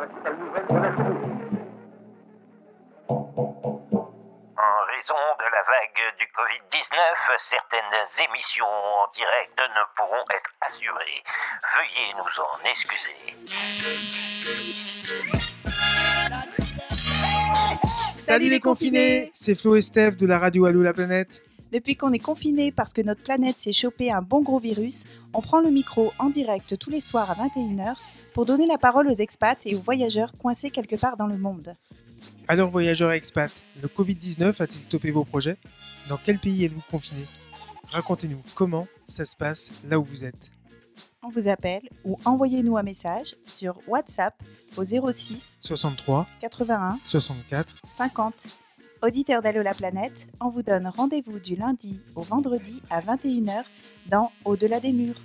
[0.00, 0.06] En
[4.86, 6.96] raison de la vague du Covid-19,
[7.36, 11.22] certaines émissions en direct ne pourront être assurées.
[11.76, 13.18] Veuillez nous en excuser.
[18.18, 21.49] Salut les confinés C'est Flo et Steph de la radio Allô la planète.
[21.72, 25.40] Depuis qu'on est confiné parce que notre planète s'est chopé un bon gros virus, on
[25.40, 27.94] prend le micro en direct tous les soirs à 21h
[28.34, 31.76] pour donner la parole aux expats et aux voyageurs coincés quelque part dans le monde.
[32.48, 35.58] Alors voyageurs et expats, le Covid-19 a-t-il stoppé vos projets?
[36.08, 37.26] Dans quel pays êtes-vous confinés?
[37.92, 40.50] Racontez-nous comment ça se passe là où vous êtes.
[41.22, 44.34] On vous appelle ou envoyez-nous un message sur WhatsApp
[44.76, 48.34] au 06 63 81 64 50.
[49.02, 53.64] Auditeurs d'Allo la planète, on vous donne rendez-vous du lundi au vendredi à 21h
[54.06, 55.20] dans Au-delà des murs.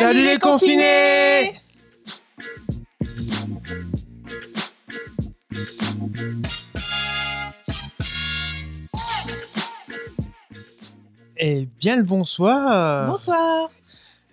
[0.00, 1.52] Salut les confinés
[11.36, 13.70] Eh bien le bonsoir Bonsoir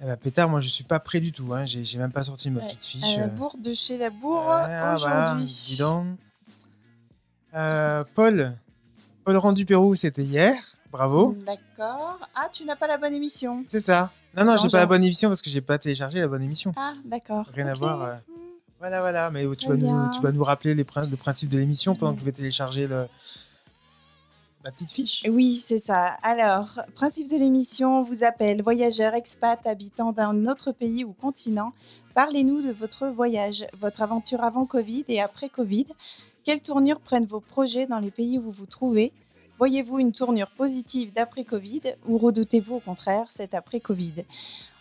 [0.02, 1.66] Eh ben, Pétard, moi je suis pas prêt du tout, hein.
[1.66, 3.18] j'ai j'ai même pas sorti ma Ouais, petite à fiche.
[3.18, 3.28] la euh.
[3.28, 5.76] bourre de chez la bourre Ah, voilà, aujourd'hui.
[5.78, 6.18] donc.
[7.54, 8.56] Euh, Paul,
[9.24, 10.54] Paul Rendu Pérou, c'était hier,
[10.92, 11.36] bravo.
[11.46, 12.20] D'accord.
[12.36, 13.64] Ah, tu n'as pas la bonne émission.
[13.68, 14.12] C'est ça.
[14.36, 16.74] Non, non, j'ai pas la bonne émission parce que j'ai pas téléchargé la bonne émission.
[16.76, 17.46] Ah, d'accord.
[17.54, 18.16] Rien à voir, euh.
[18.80, 21.58] Voilà, voilà, mais tu vas, nous, tu vas nous rappeler les prin- le principe de
[21.58, 23.08] l'émission pendant que je vais télécharger le...
[24.64, 25.24] ma petite fiche.
[25.28, 26.10] Oui, c'est ça.
[26.22, 31.74] Alors, principe de l'émission, on vous appelle voyageurs, expats, habitants d'un autre pays ou continent.
[32.14, 35.88] Parlez-nous de votre voyage, votre aventure avant Covid et après Covid.
[36.44, 39.12] Quelle tournure prennent vos projets dans les pays où vous vous trouvez?
[39.58, 44.14] Voyez-vous une tournure positive d'après Covid ou redoutez-vous au contraire cet après Covid?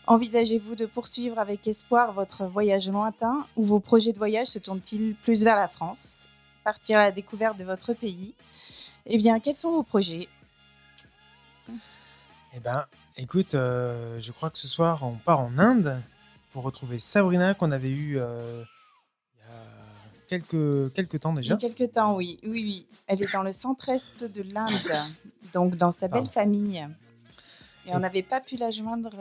[0.06, 5.14] Envisagez-vous de poursuivre avec espoir votre voyage lointain ou vos projets de voyage se tournent-ils
[5.14, 6.28] plus vers la France
[6.62, 8.34] Partir à la découverte de votre pays?
[9.06, 10.28] Eh bien, quels sont vos projets?
[12.52, 12.84] Eh ben,
[13.16, 16.02] écoute, euh, je crois que ce soir, on part en Inde
[16.50, 18.62] pour retrouver Sabrina qu'on avait eue euh,
[20.28, 21.54] quelques, quelques temps Il y déjà.
[21.54, 22.38] a quelques temps, oui.
[22.44, 22.86] Oui, oui.
[23.06, 24.70] Elle est dans le centre-est de l'Inde,
[25.52, 26.30] donc dans sa belle Pardon.
[26.32, 26.86] famille.
[27.86, 29.12] Et on n'avait pas pu la joindre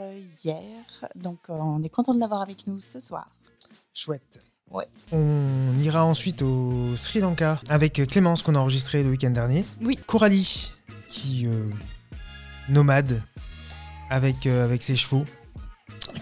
[0.44, 0.84] hier,
[1.14, 3.28] donc euh, on est content de l'avoir avec nous ce soir.
[3.94, 4.40] Chouette.
[4.70, 4.88] Ouais.
[5.12, 9.64] On ira ensuite au Sri Lanka avec Clémence qu'on a enregistré le week-end dernier.
[9.80, 9.96] Oui.
[10.06, 10.72] Coralie
[11.08, 11.70] qui euh,
[12.68, 13.22] nomade
[14.10, 15.24] avec, euh, avec ses chevaux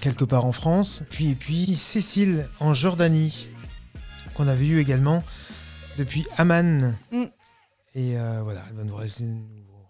[0.02, 1.02] quelque part en France.
[1.08, 3.50] Puis, et puis Cécile en Jordanie
[4.34, 5.22] qu'on avait eu également
[5.98, 6.96] depuis Amman.
[7.12, 7.22] Mm.
[7.96, 8.96] Et euh, voilà, elle va nous,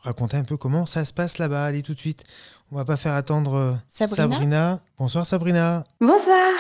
[0.03, 1.65] raconter un peu comment ça se passe là-bas.
[1.65, 2.25] Allez tout de suite.
[2.71, 5.85] On va pas faire attendre euh, Sabrina Bonsoir Sabrina.
[6.01, 6.53] Bonsoir,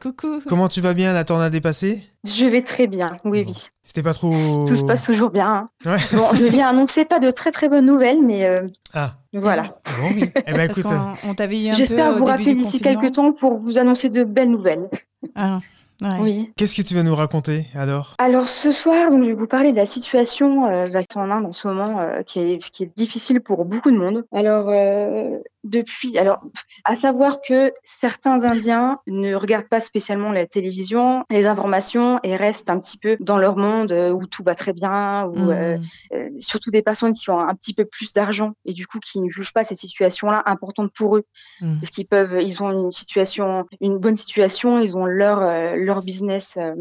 [0.00, 0.40] Coucou.
[0.48, 1.12] Comment tu vas bien?
[1.12, 2.02] La tornade est passée?
[2.26, 3.50] Je vais très bien, oui, Bon.
[3.50, 3.66] oui.
[3.84, 4.64] C'était pas trop.
[4.64, 5.46] Tout se passe toujours bien.
[5.46, 5.66] hein.
[5.84, 5.98] Ouais.
[6.12, 9.64] Bon, je viens annoncer pas de très très bonnes nouvelles, mais euh, Ah, voilà.
[10.00, 10.26] bon.
[10.46, 10.86] eh ben écoute,
[11.24, 14.24] on t'avait eu un peu J'espère vous rappeler d'ici quelques temps pour vous annoncer de
[14.24, 14.88] belles nouvelles.
[15.34, 15.60] Ah,
[16.02, 16.18] ouais.
[16.20, 16.52] Oui.
[16.56, 19.72] qu'est-ce que tu vas nous raconter alors Alors ce soir, donc, je vais vous parler
[19.72, 23.40] de la situation euh, en Inde en ce moment, euh, qui, est, qui est difficile
[23.40, 24.24] pour beaucoup de monde.
[24.32, 26.40] Alors euh, depuis, alors
[26.84, 32.70] à savoir que certains Indiens ne regardent pas spécialement la télévision, les informations et restent
[32.70, 35.82] un petit peu dans leur monde euh, où tout va très bien, où euh, Hmm.
[36.14, 39.20] euh, surtout des personnes qui ont un petit peu plus d'argent et du coup qui
[39.20, 41.24] ne jugent pas ces situations-là importantes pour eux
[41.60, 41.80] Mm.
[41.80, 46.02] parce qu'ils peuvent ils ont une situation une bonne situation ils ont leur euh, leur
[46.02, 46.74] business euh,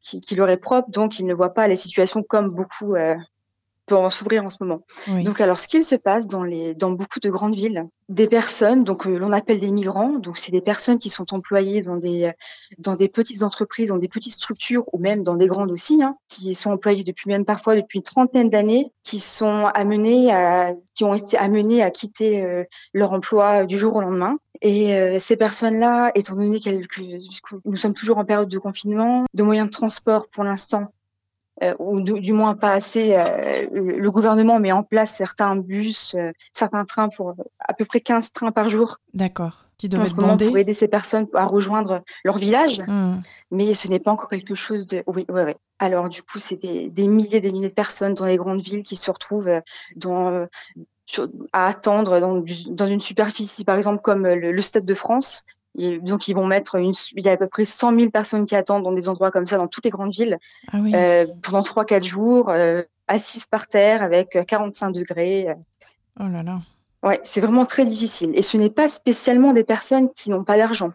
[0.00, 2.94] qui, qui leur est propre donc ils ne voient pas les situations comme beaucoup
[3.90, 5.22] peuvent en s'ouvrir en ce moment Oui.
[5.24, 8.84] donc alors ce qu'il se passe dans les dans beaucoup de grandes villes des personnes
[8.84, 12.32] donc euh, l'on appelle des migrants donc c'est des personnes qui sont employées dans des
[12.78, 16.16] dans des petites entreprises dans des petites structures ou même dans des grandes aussi hein,
[16.28, 21.04] qui sont employées depuis même parfois depuis une trentaine d'années qui sont amenées à qui
[21.04, 22.64] ont été amenées à quitter euh,
[22.94, 26.70] leur emploi du jour au lendemain et euh, ces personnes-là étant donné que
[27.64, 30.92] nous sommes toujours en période de confinement de moyens de transport pour l'instant
[31.62, 33.14] euh, ou du, du moins pas assez.
[33.14, 38.00] euh, le gouvernement met en place certains bus, euh, certains trains pour à peu près
[38.00, 39.66] 15 trains par jour D'accord.
[39.76, 43.22] Qui ce être pour aider ces personnes à rejoindre leur village, Hmm.
[43.50, 45.02] mais ce n'est pas encore quelque chose de.
[45.06, 45.54] Oui, oui, oui.
[45.78, 48.84] Alors du coup, c'est des, des milliers, des milliers de personnes dans les grandes villes
[48.84, 49.62] qui se retrouvent
[49.96, 50.46] dans
[51.52, 55.44] à attendre dans, dans, une superficie, par exemple, comme le, Stade de France.
[55.78, 58.46] Et donc, ils vont mettre une, il y a à peu près 100 000 personnes
[58.46, 60.38] qui attendent dans des endroits comme ça, dans toutes les grandes villes,
[60.72, 65.54] ah euh, pendant 3-4 jours, euh, assises par terre avec 45 degrés.
[66.18, 66.58] Oh là là.
[67.02, 68.32] Ouais, c'est vraiment très difficile.
[68.34, 70.92] Et ce n'est pas spécialement des personnes qui n'ont pas d'argent.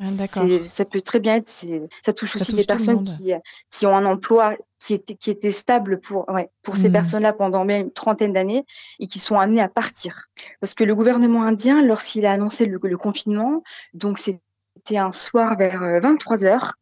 [0.00, 0.46] Ah, d'accord.
[0.68, 3.32] Ça peut très bien être, ça touche aussi des personnes qui,
[3.70, 6.92] qui ont un emploi qui était, qui était stable pour, ouais, pour ces mmh.
[6.92, 8.64] personnes-là pendant même une trentaine d'années
[8.98, 10.28] et qui sont amenées à partir.
[10.60, 13.62] Parce que le gouvernement indien, lorsqu'il a annoncé le, confinement,
[13.92, 16.74] donc c'était un soir vers 23 euh, heures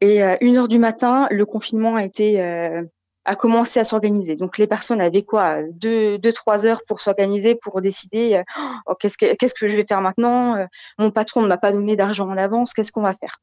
[0.00, 2.82] et euh, une heure du matin, le confinement a été euh,
[3.24, 4.34] a commencé à s'organiser.
[4.34, 8.42] Donc les personnes avaient quoi deux, deux trois heures pour s'organiser, pour décider
[8.86, 10.66] oh, qu'est-ce que qu'est-ce que je vais faire maintenant.
[10.98, 13.40] Mon patron ne m'a pas donné d'argent en avance, qu'est-ce qu'on va faire?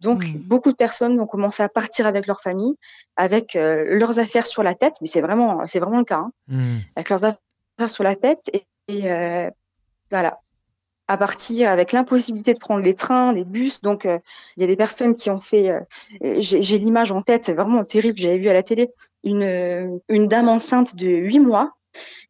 [0.00, 0.38] Donc, mmh.
[0.38, 2.74] beaucoup de personnes ont commencé à partir avec leur famille,
[3.16, 6.32] avec euh, leurs affaires sur la tête, mais c'est vraiment, c'est vraiment le cas, hein.
[6.48, 6.76] mmh.
[6.96, 8.50] avec leurs affaires sur la tête
[8.88, 9.50] et, euh,
[10.10, 10.38] voilà,
[11.10, 13.80] à partir avec l'impossibilité de prendre les trains, les bus.
[13.80, 14.18] Donc, euh,
[14.56, 15.72] il y a des personnes qui ont fait,
[16.20, 18.90] j'ai l'image en tête, vraiment terrible, j'avais vu à la télé,
[19.24, 21.72] une, une dame enceinte de 8 mois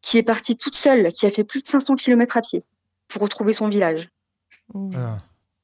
[0.01, 2.65] qui est partie toute seule, qui a fait plus de 500 km à pied
[3.09, 4.09] pour retrouver son village.
[4.75, 5.19] Ah.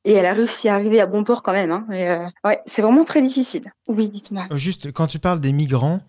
[0.04, 1.70] Et elle a réussi à arriver à bon port quand même.
[1.70, 1.86] Hein.
[1.90, 3.72] Euh, ouais, c'est vraiment très difficile.
[3.88, 4.46] Oui, dites-moi.
[4.50, 6.00] Euh, juste, quand tu parles des migrants,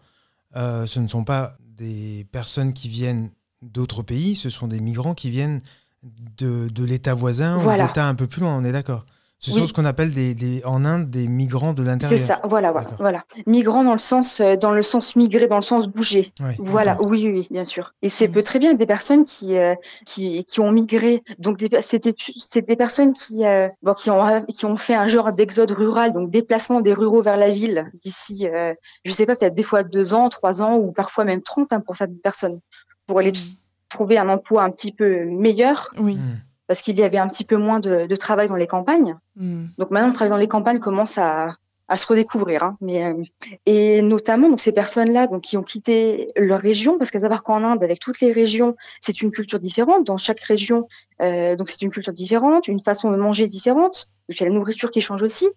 [0.58, 3.32] euh, ce ne sont pas des personnes qui viennent
[3.62, 5.62] d'autres pays, ce sont des migrants qui viennent
[6.04, 9.06] de, de l'État voisin ou d'État un peu plus loin, on est d'accord
[9.40, 12.18] ce sont ce qu'on appelle des, en Inde des migrants de l'intérieur.
[12.18, 13.24] C'est ça, voilà, voilà, voilà.
[13.46, 16.34] Migrants dans le sens, euh, dans le sens migrer, dans le sens bouger.
[16.58, 17.94] voilà, oui, oui, bien sûr.
[18.02, 21.22] Et c'est peut très bien des personnes qui, euh, qui, qui, ont migré.
[21.38, 25.72] Donc c'est des personnes qui, euh, bon, qui ont, qui ont fait un genre d'exode
[25.72, 28.74] rural, donc déplacement des ruraux vers la ville d'ici, euh,
[29.06, 31.82] je sais pas, peut-être des fois deux ans, trois ans ou parfois même 30 hein,
[31.82, 32.60] pour certaines personnes,
[33.06, 33.67] pour aller mm.
[33.90, 35.94] Trouver un emploi un petit peu meilleur.
[35.98, 36.16] Oui.
[36.16, 39.16] Mm parce qu'il y avait un petit peu moins de, travail dans les campagnes.
[39.36, 39.68] Hmm.
[39.78, 41.56] Donc maintenant, le travail dans les campagnes commence à,
[41.96, 42.64] se redécouvrir.
[42.64, 42.78] Hein.
[42.82, 43.24] Mais, euh,
[43.66, 47.64] et notamment, donc ces personnes-là, donc qui ont quitté leur région, parce qu'à savoir qu'en
[47.64, 50.06] Inde, avec toutes les régions, c'est une culture différente.
[50.06, 50.88] Dans chaque région,
[51.22, 54.10] euh, donc c'est une culture différente, une façon de manger différente.
[54.28, 55.48] Donc il y a la nourriture qui change aussi.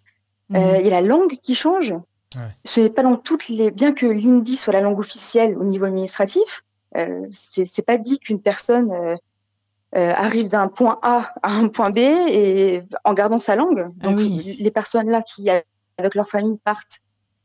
[0.50, 0.56] Hmm.
[0.56, 1.94] Euh, il y a la langue qui change.
[2.64, 5.86] Ce n'est pas dans toutes les, bien que l'hindi soit la langue officielle au niveau
[5.86, 6.62] administratif,
[6.96, 9.16] euh, c'est pas dit qu'une personne euh,
[10.14, 13.88] arrive d'un point A à un point B et en gardant sa langue.
[13.88, 17.00] Ah Donc les personnes là qui avec leur famille partent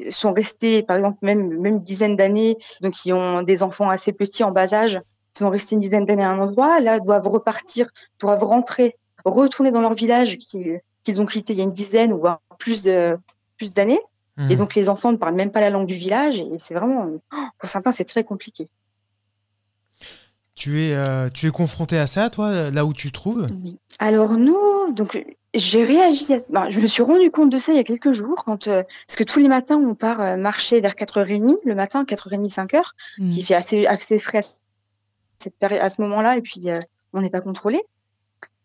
[0.09, 4.11] sont restées par exemple même même une dizaine d'années donc qui ont des enfants assez
[4.11, 5.01] petits en bas âge
[5.37, 7.89] sont restés une dizaine d'années à un endroit là doivent repartir
[8.19, 12.23] doivent rentrer retourner dans leur village qu'ils ont quitté il y a une dizaine ou
[12.59, 12.89] plus
[13.57, 13.99] plus d'années
[14.37, 14.55] et mmh.
[14.57, 17.11] donc les enfants ne parlent même pas la langue du village et c'est vraiment
[17.57, 18.67] pour certains c'est très compliqué
[20.55, 23.47] tu es, euh, tu es confronté à ça, toi, là où tu te trouves?
[23.63, 23.77] Oui.
[23.99, 24.57] Alors nous,
[24.93, 25.21] donc
[25.53, 26.33] j'ai réagi.
[26.33, 26.37] À...
[26.49, 28.83] Ben, je me suis rendu compte de ça il y a quelques jours, quand euh,
[29.05, 32.81] parce que tous les matins on part euh, marcher vers 4h30 le matin, 4h30, 5h,
[33.19, 33.29] mmh.
[33.29, 34.41] qui fait assez, assez frais à,
[35.37, 36.67] cette période, à ce moment-là, et puis
[37.11, 37.83] on n'est pas contrôlé.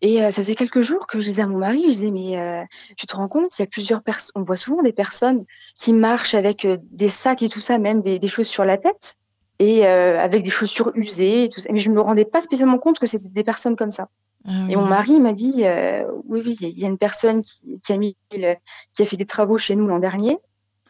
[0.02, 2.66] Et ça faisait quelques jours que je disais à mon mari, je disais mais
[2.96, 5.44] tu te rends compte, il y a plusieurs personnes, on voit souvent des personnes
[5.74, 9.18] qui marchent avec des sacs et tout ça, même des, des choses sur la tête
[9.60, 11.68] et euh, avec des chaussures usées et tout ça.
[11.70, 14.08] Mais je me rendais pas spécialement compte que c'était des personnes comme ça.
[14.48, 17.78] Ah et mon mari m'a dit euh, oui oui il y a une personne qui,
[17.78, 20.38] qui a mis qui a fait des travaux chez nous l'an dernier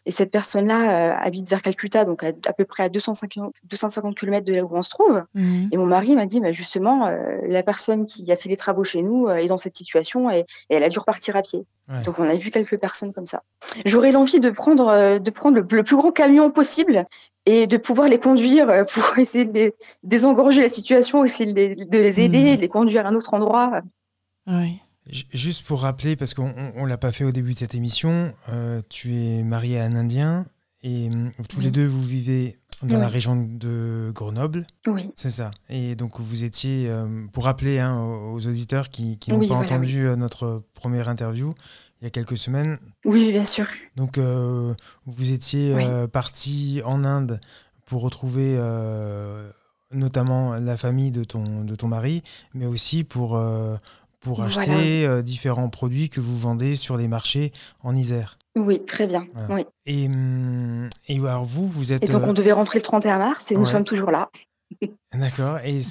[0.05, 4.43] et cette personne-là euh, habite vers Calcutta, donc à, peu près à 250, 250 km
[4.43, 5.21] de là où on se trouve.
[5.35, 5.69] Mhm.
[5.71, 7.07] Et mon mari m'a dit, bah, justement,
[7.45, 10.83] la personne qui a fait les travaux chez nous est dans cette situation et, elle
[10.83, 11.65] a dû repartir à pied.
[12.03, 13.43] Donc on a vu quelques personnes comme ça.
[13.85, 17.05] J'aurais l'envie de prendre, de prendre le, plus grand camion possible
[17.45, 21.97] et de pouvoir les conduire pour essayer de désengorger la situation, essayer de les, de
[21.97, 22.55] les aider, mhm.
[22.55, 23.81] de les conduire à un autre endroit.
[24.47, 24.79] Oui.
[25.33, 28.81] Juste pour rappeler, parce qu'on ne l'a pas fait au début de cette émission, euh,
[28.87, 30.45] tu es marié à un Indien
[30.83, 34.65] et euh, tous les deux vous vivez dans la région de Grenoble.
[34.87, 35.11] Oui.
[35.15, 35.51] C'est ça.
[35.69, 40.63] Et donc vous étiez, euh, pour rappeler hein, aux auditeurs qui, n'ont pas entendu notre
[40.75, 41.55] première interview
[42.01, 42.77] il y a quelques semaines.
[43.05, 43.67] Oui, bien sûr.
[43.95, 44.19] Donc
[45.05, 45.75] vous étiez
[46.11, 47.39] parti en Inde
[47.85, 48.57] pour retrouver
[49.91, 53.37] notamment la famille de ton, de ton mari, mais aussi pour
[54.21, 58.37] pour acheter euh, différents produits que vous vendez sur les marchés en Isère.
[58.55, 59.25] Oui, très bien.
[59.49, 59.65] Oui.
[59.85, 62.03] Et, hum, et, alors vous, vous êtes...
[62.03, 64.29] Et donc on euh, devait rentrer le 31 mars et nous sommes toujours là.
[65.13, 65.59] D'accord.
[65.63, 65.81] Et,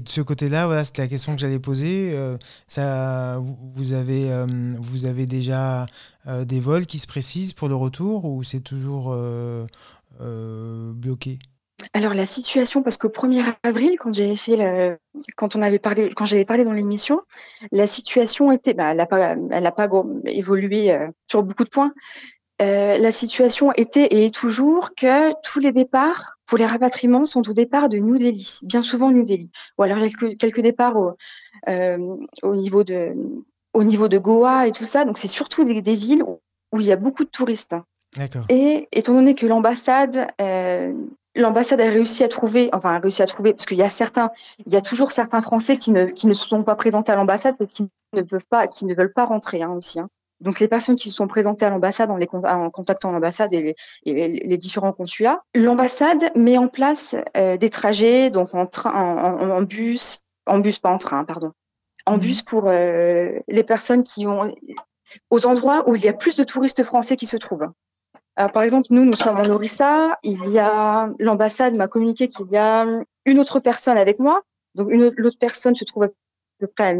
[0.00, 2.12] de ce côté-là, voilà, c'était la question que j'allais poser.
[2.14, 2.36] Euh,
[2.66, 4.44] ça, vous, avez,
[4.80, 5.86] vous avez déjà
[6.26, 9.16] des vols qui se précisent pour le retour ou c'est toujours
[10.18, 11.38] bloqué?
[11.92, 14.98] Alors la situation, parce qu'au 1er avril, quand j'avais fait
[15.36, 17.20] quand on avait parlé, quand j'avais parlé dans l'émission,
[17.72, 19.88] la situation était, bah, elle n'a pas, pas
[20.26, 21.92] évolué euh, sur beaucoup de points.
[22.62, 27.48] Euh, la situation était et est toujours que tous les départs pour les rapatriements sont
[27.48, 31.12] au départ de New Delhi, bien souvent New Delhi, ou alors quelques, quelques départs au,
[31.68, 33.14] euh, au niveau de
[33.72, 35.04] au niveau de Goa et tout ça.
[35.04, 36.40] Donc c'est surtout des, des villes où,
[36.80, 37.76] il y a beaucoup de touristes.
[38.48, 40.92] Et étant donné que l'ambassade, euh,
[41.36, 44.32] l'ambassade a réussi à trouver, enfin a réussi à trouver, parce qu'il y a certains,
[44.66, 47.16] il y a toujours certains Français qui ne, qui ne se sont pas présentés à
[47.16, 50.00] l'ambassade parce qu'ils ne peuvent pas, qui ne veulent pas rentrer hein, aussi.
[50.00, 50.08] Hein.
[50.40, 53.62] Donc les personnes qui se sont présentées à l'ambassade en, les, en contactant l'ambassade et,
[53.62, 58.66] les, et les, les, différents consulats, l'ambassade met en place euh, des trajets, donc en
[58.66, 61.52] train, en, en, bus, en bus pas en train, pardon,
[62.06, 62.20] en mmh.
[62.20, 64.54] bus pour euh, les personnes qui ont
[65.28, 67.68] aux endroits où il y a plus de touristes français qui se trouvent.
[68.36, 70.18] Alors, par exemple, nous, nous sommes en Orissa.
[70.22, 72.86] Il y a l'ambassade m'a communiqué qu'il y a
[73.26, 74.42] une autre personne avec moi.
[74.74, 76.08] Donc, une l'autre personne se trouve à
[76.58, 76.94] peu près à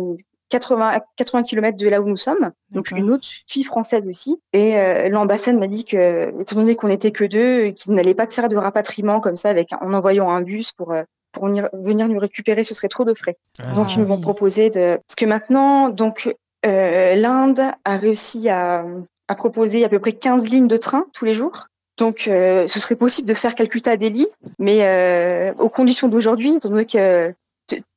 [0.50, 2.50] 80, 80 km de là où nous sommes.
[2.70, 4.40] Donc, une autre fille française aussi.
[4.52, 8.26] Et euh, l'ambassade m'a dit que, étant donné qu'on n'était que deux, qu'ils n'allaient pas
[8.26, 11.02] faire de rapatriement comme ça avec, en envoyant un bus pour, euh,
[11.32, 13.36] pour venir nous récupérer, ce serait trop de frais.
[13.58, 16.34] Ah, donc, ils nous vont proposer de, parce que maintenant, donc,
[16.66, 18.84] euh, l'Inde a réussi à,
[19.28, 21.68] à, proposer à peu près 15 lignes de train tous les jours.
[22.00, 24.26] Donc, euh, ce serait possible de faire Calcutta à Delhi,
[24.58, 27.34] mais euh, aux conditions d'aujourd'hui, étant donné que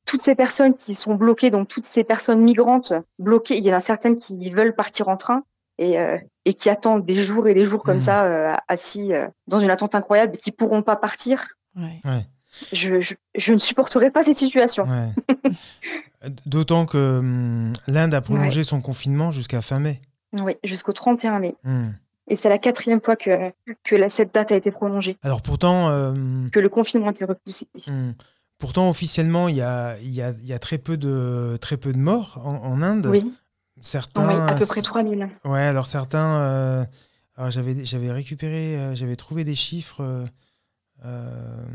[0.04, 3.76] toutes ces personnes qui sont bloquées, donc toutes ces personnes migrantes bloquées, il y en
[3.76, 5.44] a certaines qui veulent partir en train
[5.78, 8.00] et, euh, et qui attendent des jours et des jours comme mmh.
[8.00, 11.56] ça, euh, assis euh, dans une attente incroyable et qui pourront pas partir.
[11.76, 12.00] Ouais.
[12.04, 12.26] Ouais.
[12.72, 14.84] Je, je, je, ne supporterai pas cette situation.
[14.84, 15.50] Ouais.
[16.46, 20.00] D'autant que hum, l'Inde a prolongé son confinement jusqu'à fin mai.
[20.34, 21.56] Oui, jusqu'au 31 mai.
[21.64, 21.88] Mmh.
[22.28, 25.18] Et c'est la quatrième fois que, que la, cette date a été prolongée.
[25.22, 25.90] Alors pourtant...
[25.90, 26.14] Euh,
[26.52, 27.66] que le confinement a été repoussé.
[27.86, 28.12] Mmh.
[28.64, 31.98] Pourtant, officiellement, il y a, y, a, y a, très, peu de, très peu de
[31.98, 33.08] morts en, en Inde.
[33.10, 33.34] Oui.
[33.82, 35.28] Certains, oui, à peu près 3000.
[35.44, 36.40] Ouais, alors certains...
[36.40, 36.84] Euh,
[37.36, 40.26] alors j'avais récupéré, euh, j'avais trouvé des chiffres...
[41.04, 41.66] Euh,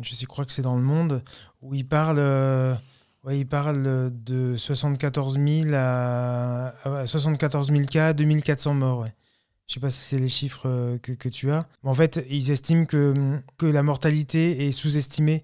[0.00, 1.22] je crois que c'est dans le monde,
[1.62, 2.74] où ils parlent, euh,
[3.22, 8.98] ouais, il parle de 74 000 à, à 74 000 cas, 2400 morts.
[9.02, 9.14] Ouais.
[9.66, 11.66] Je sais pas si c'est les chiffres euh, que, que, tu as.
[11.84, 15.42] En fait, ils estiment que, que la mortalité est sous-estimée,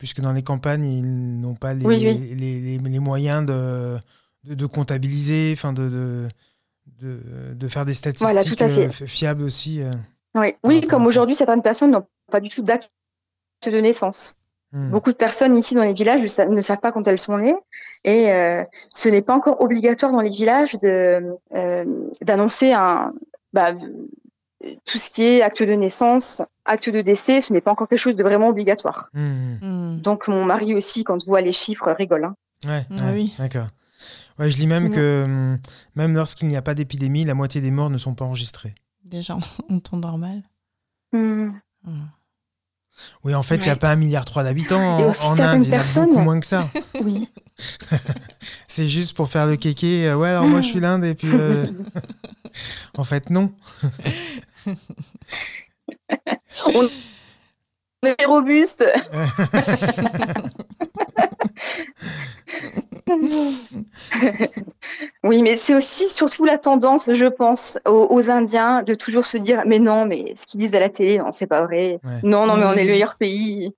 [0.00, 2.34] puisque dans les campagnes, ils n'ont pas les, oui, oui.
[2.34, 3.98] Les, les, les, moyens de,
[4.42, 5.88] de, de comptabiliser, enfin de,
[7.00, 9.82] de, de, faire des statistiques voilà, fiables aussi.
[10.34, 12.90] Oui, oui comme aujourd'hui, certaines personnes n'ont pas du tout d'acte
[13.64, 14.40] de naissance.
[14.72, 14.90] Mmh.
[14.90, 17.54] Beaucoup de personnes ici dans les villages ne savent pas quand elles sont nées
[18.04, 21.34] et euh, ce n'est pas encore obligatoire dans les villages euh,
[22.22, 23.12] d'annoncer un
[23.52, 23.74] bah,
[24.84, 27.98] tout ce qui est acte de naissance, acte de décès, ce n'est pas encore quelque
[27.98, 29.08] chose de vraiment obligatoire.
[29.14, 30.00] Mmh.
[30.00, 32.24] Donc mon mari aussi, quand voit les chiffres, rigole.
[32.24, 32.34] Hein.
[32.66, 33.34] Ouais, ah ouais oui.
[33.38, 33.68] d'accord.
[34.38, 34.90] Ouais, je lis même mmh.
[34.90, 35.56] que
[35.94, 38.74] même lorsqu'il n'y a pas d'épidémie, la moitié des morts ne sont pas enregistrés.
[39.04, 39.36] Déjà
[39.70, 40.42] en temps normal.
[41.12, 41.50] Mmh.
[43.24, 43.64] Oui, en fait, il ouais.
[43.66, 46.38] n'y a pas un milliard trois d'habitants en, en Inde, il y a beaucoup moins
[46.40, 46.68] que ça.
[47.02, 47.30] Oui.
[48.68, 50.12] c'est juste pour faire le kéké.
[50.12, 51.30] Ouais, alors moi je suis l'Inde et puis.
[51.32, 51.66] Euh...
[52.96, 53.52] en fait, non.
[56.74, 56.88] On
[58.06, 58.84] est robuste.
[65.24, 69.36] oui, mais c'est aussi surtout la tendance, je pense, aux, aux, Indiens de toujours se
[69.36, 71.98] dire mais non, mais ce qu'ils disent à la télé, non, c'est pas vrai.
[72.04, 72.20] Ouais.
[72.22, 73.74] Non, non, mais on est le meilleur pays.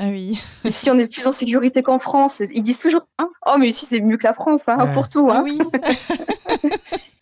[0.00, 0.40] Ah oui.
[0.64, 2.40] Ici, on est plus en sécurité qu'en France.
[2.54, 4.92] Ils disent toujours hein Oh, mais ici, c'est mieux que la France, hein, ouais.
[4.92, 5.28] pour tout.
[5.30, 5.38] Hein.
[5.38, 5.58] Ah oui.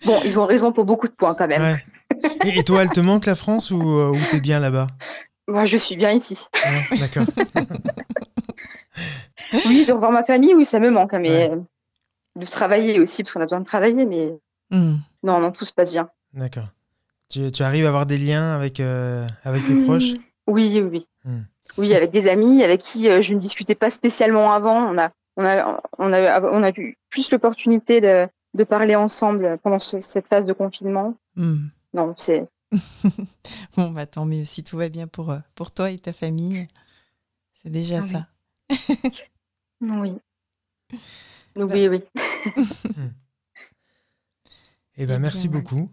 [0.05, 1.63] bon, ils ont raison pour beaucoup de points quand même.
[1.63, 1.77] Ouais.
[2.45, 4.87] Et, et, toi, elle te manque la France ou, euh, ou t'es bien là-bas?
[5.49, 6.47] Moi, je suis bien ici.
[6.99, 7.27] D'accord.
[9.67, 11.61] oui, de revoir ma famille, oui, ça me manque, hein, mais ouais.
[12.37, 14.33] de travailler aussi, parce qu'on a besoin de travailler, mais
[14.71, 14.97] mm.
[15.23, 16.09] non, non, tout se passe bien.
[16.35, 16.69] D'accord.
[17.29, 19.85] Tu, tu, arrives à avoir des liens avec, euh, avec tes mmh.
[19.85, 20.13] proches?
[20.47, 21.09] Oui, oui.
[21.25, 21.41] Mmh.
[21.79, 24.77] Oui, avec des amis avec qui euh, je ne discutais pas spécialement avant.
[24.77, 29.59] On a, on a, on a, on a eu plus l'opportunité de, de parler ensemble
[29.63, 31.15] pendant ce, cette phase de confinement.
[31.35, 31.67] Mmh.
[31.97, 32.47] Non, c'est.
[33.77, 36.67] bon, bah tant mieux si tout va bien pour, euh, pour toi et ta famille.
[37.63, 38.27] C'est déjà ah, ça.
[39.81, 40.19] Oui.
[41.01, 41.01] oui.
[41.57, 42.05] Oui, oui.
[44.99, 45.91] Eh ben, merci bien, beaucoup.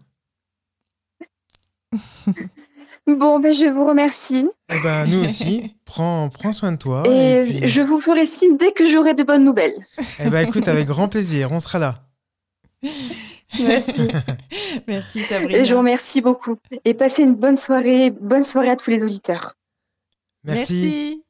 [3.06, 4.48] Bon, ben, je vous remercie.
[4.70, 5.76] Eh ben, nous aussi.
[5.84, 7.02] prends, prends soin de toi.
[7.06, 7.68] Et, et puis...
[7.68, 9.76] je vous ferai signe dès que j'aurai de bonnes nouvelles.
[10.20, 11.52] Eh ben, écoute, avec grand plaisir.
[11.52, 12.08] On sera là.
[13.60, 14.08] Merci.
[14.88, 15.58] Merci, Sabrina.
[15.60, 16.56] Et je vous remercie beaucoup.
[16.84, 18.10] Et passez une bonne soirée.
[18.10, 19.54] Bonne soirée à tous les auditeurs.
[20.44, 21.24] Merci.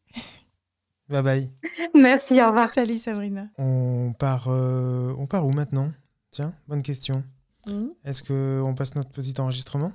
[1.08, 1.50] Bye bye.
[1.94, 2.72] Merci, au revoir.
[2.72, 3.46] Salut Sabrina.
[3.58, 5.92] On part, euh, on part où maintenant?
[6.30, 7.22] Tiens, bonne question.
[7.66, 9.92] Hmm Est-ce qu'on passe notre petit enregistrement?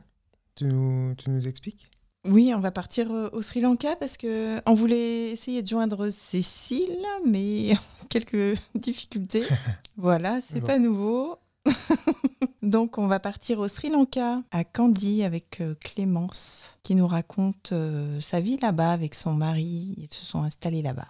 [0.56, 1.90] Tu nous, tu nous expliques?
[2.26, 6.10] Oui, on va partir euh, au Sri Lanka parce que on voulait essayer de joindre
[6.10, 7.72] Cécile, mais
[8.10, 9.44] quelques difficultés.
[9.98, 10.68] Voilà, c'est Bon.
[10.68, 11.36] pas nouveau.
[12.62, 17.72] Donc, on va partir au Sri Lanka, à Kandy, avec euh, Clémence, qui nous raconte
[17.72, 19.96] euh, sa vie là-bas avec son mari.
[19.98, 21.08] Ils se sont installés là-bas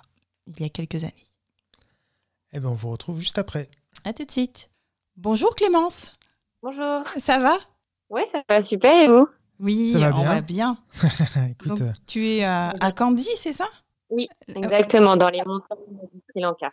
[0.47, 1.13] il y a quelques années.
[2.53, 3.67] Eh ben, on vous retrouve juste après.
[4.03, 4.69] À tout de suite.
[5.17, 6.13] Bonjour Clémence,
[6.63, 7.03] Bonjour.
[7.17, 7.57] ça va?
[8.09, 9.27] Oui, ça va super et vous?
[9.59, 10.77] Oui, Ça va on bien va bien.
[11.51, 13.67] Écoute, Donc, euh, tu es à, à Kandy, c'est ça?
[14.09, 15.77] Oui, Euh, exactement, dans les montagnes
[16.13, 16.71] du Sri Lanka.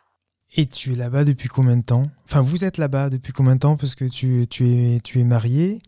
[0.55, 2.09] Et tu es là-bas depuis combien de temps?
[2.25, 3.77] Enfin, vous êtes là-bas depuis combien de temps?
[3.77, 5.81] Parce que tu, tu, es, tu es marié.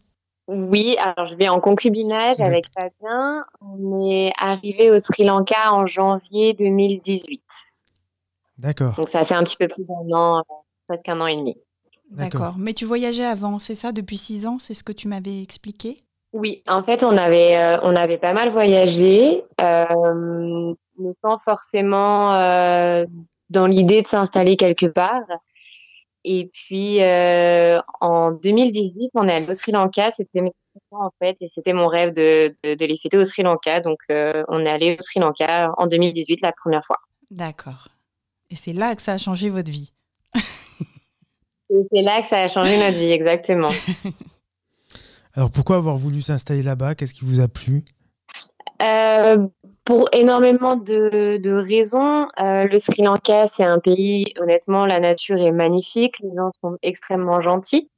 [0.47, 2.47] Oui, alors je vais en concubinage Ouais.
[2.47, 3.45] avec Fabien.
[3.61, 7.43] On est arrivé au Sri Lanka en janvier 2018.
[8.59, 8.95] D'accord.
[8.95, 10.43] Donc ça fait un petit peu plus d'un an, euh,
[10.89, 11.57] presque un an et demi.
[12.11, 12.41] D'accord.
[12.41, 12.55] D'accord.
[12.59, 14.59] Mais tu voyageais avant, c'est ça, depuis six ans?
[14.59, 16.03] C'est ce que tu m'avais expliqué?
[16.33, 22.35] Oui, en fait, on avait, euh, on avait pas mal voyagé, euh, mais sans forcément
[22.35, 23.05] euh,
[23.51, 25.25] dans l'idée de s'installer quelque part.
[26.25, 30.11] Et puis, euh, en 2018, on est allé au Sri Lanka.
[30.11, 30.53] C'était mes
[30.91, 33.43] 30 ans, en fait, et c'était mon rêve de, de, de les fêter au Sri
[33.43, 33.81] Lanka.
[33.81, 36.99] Donc, euh, on est allé au Sri Lanka en 2018 la première fois.
[37.31, 37.89] D'accord.
[38.51, 39.93] Et c'est là que ça a changé votre vie.
[41.71, 43.71] Et c'est là que ça a changé notre vie, exactement.
[45.35, 46.95] Alors, pourquoi avoir voulu s'installer là-bas?
[46.95, 47.85] Qu'est-ce qui vous a plu?
[48.83, 49.47] Euh,
[49.89, 55.39] pour énormément de, de raisons, euh, le Sri Lanka, c'est un pays, honnêtement, la nature
[55.39, 57.89] est magnifique, les gens sont extrêmement gentils.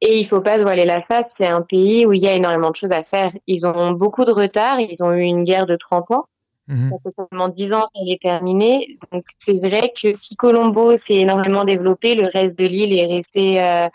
[0.00, 2.32] Et il faut pas se voiler la face, c'est un pays où il y a
[2.32, 3.32] énormément de choses à faire.
[3.46, 6.24] Ils ont beaucoup de retard, ils ont eu une guerre de 30 ans,
[6.68, 6.90] Mhm.
[6.90, 8.98] ça fait seulement 10 ans qu'elle est terminée.
[9.10, 13.62] Donc c'est vrai que si Colombo s'est énormément développé, le reste de l'île est resté
[13.62, 13.88] euh,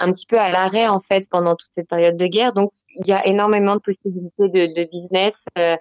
[0.00, 2.52] un petit peu à l'arrêt en fait pendant toute cette période de guerre.
[2.52, 5.34] Donc il y a énormément de possibilités de, de business.
[5.58, 5.76] euh,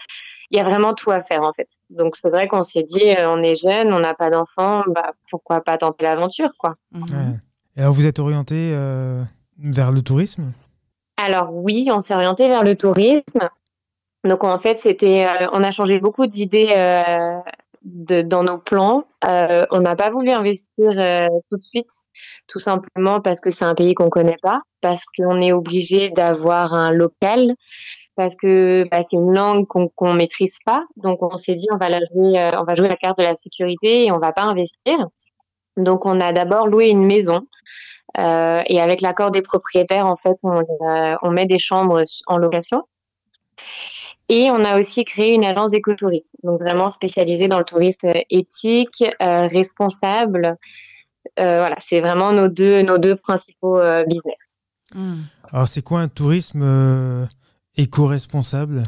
[0.51, 1.67] il y a vraiment tout à faire en fait.
[1.89, 5.13] Donc c'est vrai qu'on s'est dit, euh, on est jeune, on n'a pas d'enfants, bah
[5.29, 6.75] pourquoi pas tenter l'aventure quoi.
[6.91, 7.03] Mhm.
[7.03, 7.39] Ouais.
[7.77, 9.23] Et alors, vous êtes orienté euh,
[9.57, 10.51] vers le tourisme?
[11.15, 13.47] Alors oui, on s'est orienté vers le tourisme.
[14.25, 17.39] Donc en fait, c'était, euh, on a changé beaucoup d'idées euh,
[17.83, 19.05] dans nos plans.
[19.25, 21.91] Euh, on n'a pas voulu investir euh, tout de suite,
[22.47, 26.73] tout simplement parce que c'est un pays qu'on connaît pas, parce qu'on est obligé d'avoir
[26.73, 27.53] un local,
[28.15, 30.85] parce que bah, c'est une langue qu'on qu'on maîtrise pas.
[30.97, 33.23] Donc on s'est dit, on va la jouer, euh, on va jouer la carte de
[33.23, 34.97] la sécurité et on va pas investir.
[35.77, 37.41] Donc on a d'abord loué une maison.
[38.17, 42.81] Et avec l'accord des propriétaires, en fait, on met des chambres en location.
[44.29, 49.03] Et on a aussi créé une agence d'écotourisme, donc vraiment spécialisée dans le tourisme éthique,
[49.23, 50.55] euh, responsable.
[51.39, 54.37] Euh, voilà, c'est vraiment nos deux, nos deux principaux euh, business.
[54.93, 55.23] Mhm.
[55.51, 57.27] Alors, c'est quoi un tourisme
[57.75, 58.83] éco-responsable?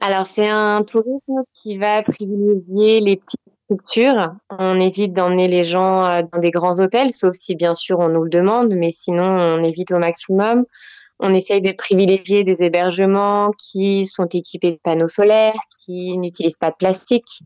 [0.00, 4.34] Alors, c'est un tourisme qui va privilégier les petites structures.
[4.50, 8.24] On évite d'emmener les gens dans des grands hôtels, sauf si bien sûr on nous
[8.24, 10.64] le demande, mais sinon on évite au maximum.
[11.18, 16.70] On essaye de privilégier des hébergements qui sont équipés de panneaux solaires, qui n'utilisent pas
[16.70, 17.42] de plastique,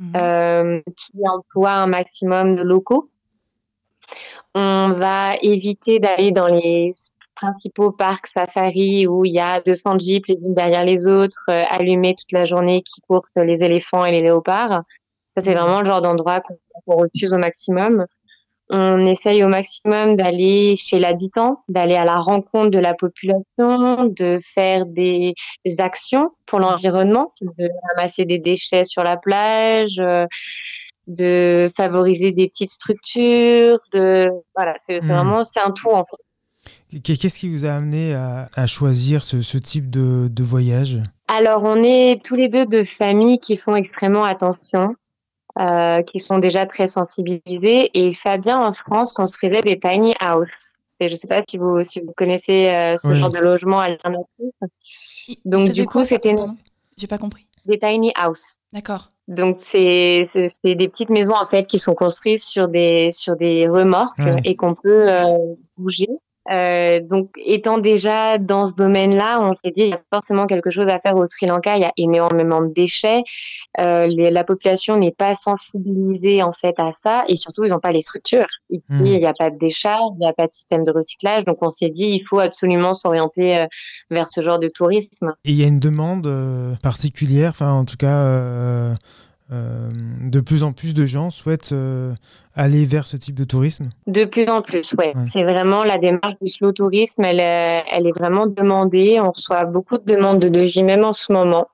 [0.00, 0.12] Mhm.
[0.16, 3.10] euh, qui emploient un maximum de locaux.
[4.54, 6.92] On va éviter d'aller dans les
[7.34, 11.62] principaux parcs safari où il y a 200 jeeps les unes derrière les autres, euh,
[11.70, 14.82] allumés toute la journée qui courent les éléphants et les léopards.
[15.36, 18.06] Ça, c'est vraiment le genre d'endroit qu'on qu'on refuse au maximum.
[18.72, 24.38] On essaye au maximum d'aller chez l'habitant, d'aller à la rencontre de la population, de
[24.54, 30.24] faire des, des actions pour l'environnement, de ramasser des déchets sur la plage, euh,
[31.08, 35.06] de favoriser des petites structures, de voilà, c'est Hmm.
[35.08, 37.00] vraiment c'est un tout en fait.
[37.02, 40.98] Qu'est- Qu'est-ce qui vous a amené à, à choisir ce, ce type de, de voyage?
[41.26, 44.88] Alors, on est tous les deux de familles qui font extrêmement attention,
[45.58, 47.90] euh, qui sont déjà très sensibilisées.
[47.94, 50.48] Et Fabien, en France, construisait des tiny house.
[51.00, 53.18] Et je ne sais pas si vous, si vous connaissez euh, ce Oui.
[53.18, 54.26] genre de logement alternatif.
[55.44, 56.34] Donc, du coup, c'était-
[56.96, 57.46] J'ai pas compris.
[57.66, 58.56] Des tiny house.
[58.72, 59.10] D'accord.
[59.28, 60.26] Donc, c'est
[60.64, 64.40] des petites maisons, en fait, qui sont construites sur des, sur des remorques Ouais.
[64.44, 66.08] et qu'on peut euh, bouger.
[66.50, 70.70] Euh, donc, étant déjà dans ce domaine-là, on s'est dit il y a forcément quelque
[70.70, 71.76] chose à faire au Sri Lanka.
[71.76, 73.22] Il y a énormément de déchets.
[73.78, 77.92] Euh, la population n'est pas sensibilisée en fait à ça, et surtout ils n'ont pas
[77.92, 78.46] les structures.
[78.70, 79.06] Ici, mmh.
[79.06, 81.44] il n'y a pas de décharge, il n'y a pas de système de recyclage.
[81.44, 83.66] Donc, on s'est dit il faut absolument s'orienter euh,
[84.10, 85.34] vers ce genre de tourisme.
[85.44, 86.28] Et il y a une demande
[86.82, 88.94] particulière, enfin en tout cas.
[89.50, 91.74] De plus en plus de gens souhaitent
[92.54, 95.12] aller vers ce type de tourisme De plus en plus, ouais.
[95.24, 99.18] C'est vraiment la démarche du slow tourisme, elle, elle est vraiment demandée.
[99.20, 101.68] On reçoit beaucoup de demandes de devis, même en ce moment.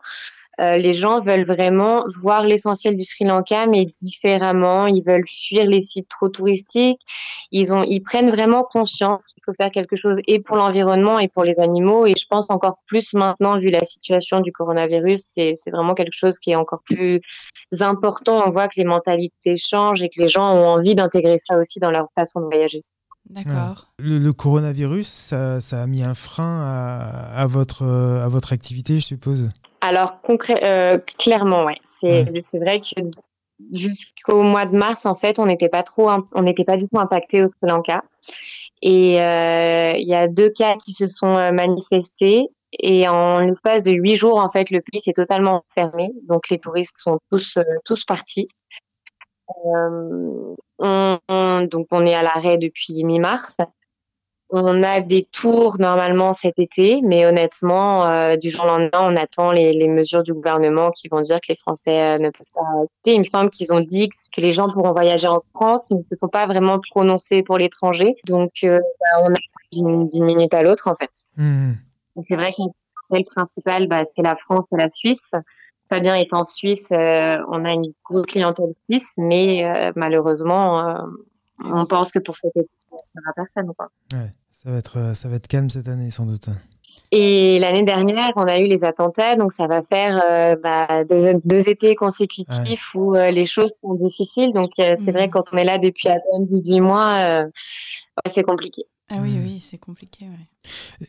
[0.61, 4.87] Euh, les gens veulent vraiment voir l'essentiel du Sri Lanka, mais différemment.
[4.87, 7.01] Ils veulent fuir les sites trop touristiques.
[7.53, 11.29] Ils ont, ils prennent vraiment conscience qu'il faut faire quelque chose et pour l'environnement et
[11.29, 12.07] pour les animaux.
[12.07, 16.17] Et je pense encore plus maintenant, vu la situation du coronavirus, c'est, c'est vraiment quelque
[16.17, 17.21] chose qui est encore plus
[17.79, 18.43] important.
[18.47, 21.81] On voit que les mentalités changent et que les gens ont envie d'intégrer ça aussi
[21.81, 22.81] dans leur façon de voyager.
[23.29, 23.89] D'accord.
[23.99, 29.05] Le, coronavirus, ça, ça, a mis un frein à, à, votre, à votre activité, je
[29.05, 29.51] suppose?
[29.87, 30.19] Alors,
[30.51, 31.79] euh, clairement, ouais.
[31.85, 33.01] C'est vrai que
[33.73, 36.99] jusqu'au mois de mars, en fait, on n'était pas trop, on n'était pas du tout
[36.99, 38.03] impacté au Sri Lanka.
[38.83, 42.49] Et euh, il y a deux cas qui se sont euh, manifestés.
[42.79, 46.11] Et en l'espace de huit jours, en fait, le pays s'est totalement fermé.
[46.25, 48.49] Donc, les touristes sont tous, tous partis.
[49.65, 53.59] donc, on est à l'arrêt depuis mi-mars.
[54.51, 59.17] On a des tours normalement cet été, mais honnêtement, euh, du jour au lendemain, on
[59.17, 62.63] attend les, mesures du gouvernement qui vont dire que les Français euh, ne peuvent pas
[62.83, 63.15] quitter.
[63.15, 66.05] Il me semble qu'ils ont dit que les gens pourront voyager en France, mais ils
[66.05, 68.15] ne se sont pas vraiment prononcés pour l'étranger.
[68.27, 71.11] Donc, euh, bah, on attend d'une minute à l'autre, en fait.
[71.37, 71.73] Mmh.
[72.29, 72.63] C'est vrai que
[73.11, 75.33] le principal, bah, c'est la France et la Suisse.
[75.89, 80.99] Fabien est en Suisse, on a une grosse clientèle suisse, mais malheureusement,
[81.65, 82.69] on pense que pour cet été,
[83.35, 83.73] personne.
[83.77, 83.91] Quoi.
[84.13, 86.49] Ouais, ça va être, euh, ça va être calme cette année sans doute.
[87.11, 91.69] Et l'année dernière, on a eu les attentats, donc ça va faire euh, bah, deux,
[91.69, 94.53] étés consécutifs où euh, les choses sont difficiles.
[94.53, 95.31] Donc c'est vrai, mmh.
[95.31, 97.45] quand on est là depuis à peine 18 mois,
[98.27, 98.85] c'est compliqué.
[99.11, 99.45] Ah oui, mmh.
[99.45, 100.27] oui, c'est compliqué.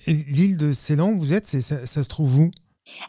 [0.07, 2.51] L'île de Ceylan, vous êtes, ça, ça, se trouve où?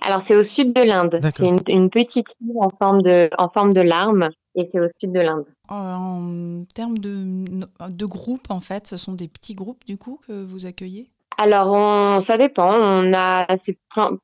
[0.02, 1.20] Alors c'est au sud de l'Inde.
[1.22, 4.88] C'est une, une, petite île en forme de, en forme de larme et c'est au
[5.00, 5.46] sud de l'Inde.
[5.68, 10.44] En termes de, de groupes, en fait, ce sont des petits groupes du coup que
[10.44, 11.10] vous accueillez?
[11.40, 12.74] Alors, on, ça dépend.
[12.74, 13.46] On a,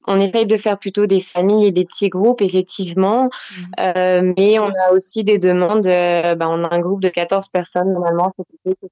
[0.09, 3.27] on essaye de faire plutôt des familles et des petits groupes, effectivement.
[3.27, 3.62] Mmh.
[3.79, 5.87] Euh, mais on a aussi des demandes.
[5.87, 8.44] Euh, bah, on a un groupe de 14 personnes normalement sont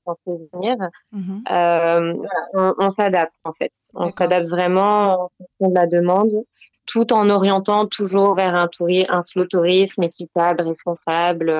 [0.06, 0.76] censé venir.
[1.10, 2.14] Mmh euh,
[2.54, 3.72] on, s'adapte en fait.
[3.94, 6.32] On s'adapte vraiment en fonction de la demande,
[6.86, 8.68] tout en orientant toujours vers un,
[9.08, 11.52] un slow tourisme équitable, responsable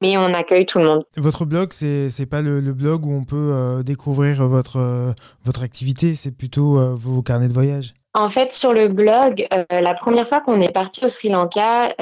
[0.00, 1.04] mais on accueille tout le monde.
[1.16, 5.12] Votre blog, c'est n'est pas le, blog où on peut euh, découvrir votre, euh,
[5.44, 9.94] votre activité, c'est plutôt euh, vos carnets de voyage en fait, sur le blog, la
[9.94, 11.94] première fois qu'on est parti au Sri Lanka,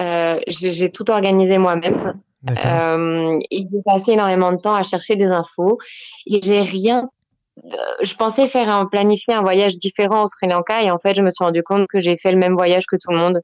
[0.46, 2.14] j'ai tout organisé moi-même.
[2.64, 5.78] Euh, j'ai passé énormément de temps à chercher des infos
[6.26, 7.10] et j'ai rien
[8.00, 11.22] je pensais faire un, planifier un voyage différent au Sri Lanka et en fait, je
[11.22, 13.40] me suis rendu compte que j'ai fait le même voyage que tout le monde.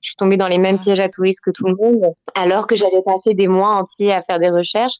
[0.00, 2.76] Je suis tombée dans les mêmes pièges à touristes que tout le monde, alors que
[2.76, 4.96] j'avais passé des mois entiers à faire des recherches.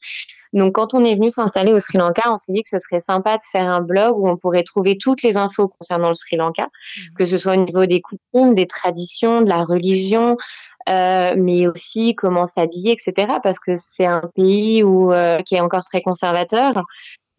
[0.51, 3.01] Donc, quand on est venu s'installer au Sri Lanka, on s'est dit que ce serait
[3.01, 6.37] sympa de faire un blog où on pourrait trouver toutes les infos concernant le Sri
[6.37, 7.01] Lanka, mmh.
[7.15, 10.37] que ce soit au niveau des coutumes, des traditions, de la religion,
[10.89, 13.33] euh, mais aussi comment s'habiller, etc.
[13.43, 16.83] Parce que c'est un pays où, euh, qui est encore très conservateur.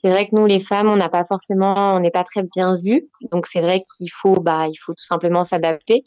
[0.00, 2.74] C'est vrai que nous, les femmes, on n'a pas forcément, on n'est pas très bien
[2.76, 3.08] vues.
[3.32, 6.04] Donc, c'est vrai qu'il faut, bah, il faut tout simplement s'adapter.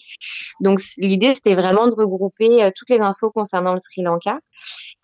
[0.62, 4.40] Donc, l'idée, c'était vraiment de regrouper euh, toutes les infos concernant le Sri Lanka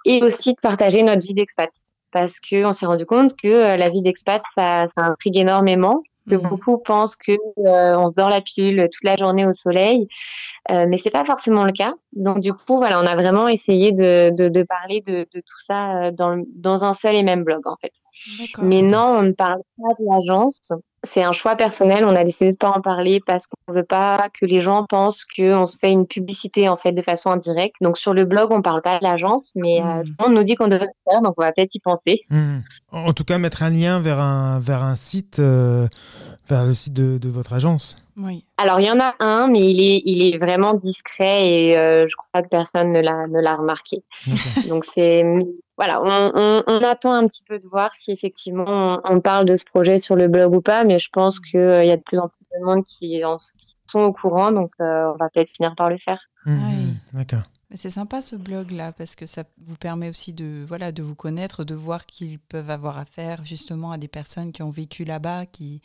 [0.06, 1.69] et aussi de partager notre vie d'expat.
[2.12, 6.36] Parce qu'on s'est rendu compte que euh, la vie d'expat, ça, ça intrigue énormément que
[6.36, 6.50] mmh.
[6.50, 10.08] beaucoup pensent que euh, on se dort la pilule toute la journée au soleil,
[10.72, 11.94] euh, mais c'est pas forcément le cas.
[12.13, 15.60] Donc du coup, voilà, on a vraiment essayé de, de, de parler de, de, tout
[15.60, 17.94] ça euh, dans, dans un seul et même blog en fait.
[18.62, 20.72] Mais non, on ne parle pas de l'agence.
[21.03, 22.03] C'est un choix personnel.
[22.05, 25.25] On a décidé de pas en parler parce qu'on veut pas que les gens pensent
[25.25, 27.75] qu'on se fait une publicité en fait de façon indirecte.
[27.81, 30.03] Donc sur le blog, on parle pas de l'agence, mais mmh.
[30.03, 32.21] tout le monde nous dit qu'on devrait le faire, donc on va peut-être y penser.
[32.29, 32.57] Mmh.
[32.91, 35.41] En tout cas, mettre un lien vers un vers un site
[36.49, 38.43] vers le site de, votre agence Oui.
[38.57, 42.07] Alors, il y en a un, mais il est, il est vraiment discret et euh,
[42.07, 44.03] je crois que personne ne l'a, ne l'a remarqué.
[44.67, 45.23] Donc, c'est.
[45.80, 49.63] Voilà, on, on, attend un petit peu de voir si effectivement on, parle de ce
[49.63, 52.20] projet sur le blog ou pas, mais je pense qu'il euh, y a de plus
[52.20, 53.22] en plus de monde qui,
[53.88, 56.22] sont au courant, donc euh, on va peut-être finir par le faire.
[56.46, 57.44] Mmh, mmh, d'accord.
[57.76, 61.15] C'est sympa ce blog là parce que ça vous permet aussi de voilà de vous
[61.15, 65.46] connaître, de voir qu'ils peuvent avoir affaire justement à des personnes qui ont vécu là-bas,
[65.46, 65.82] qui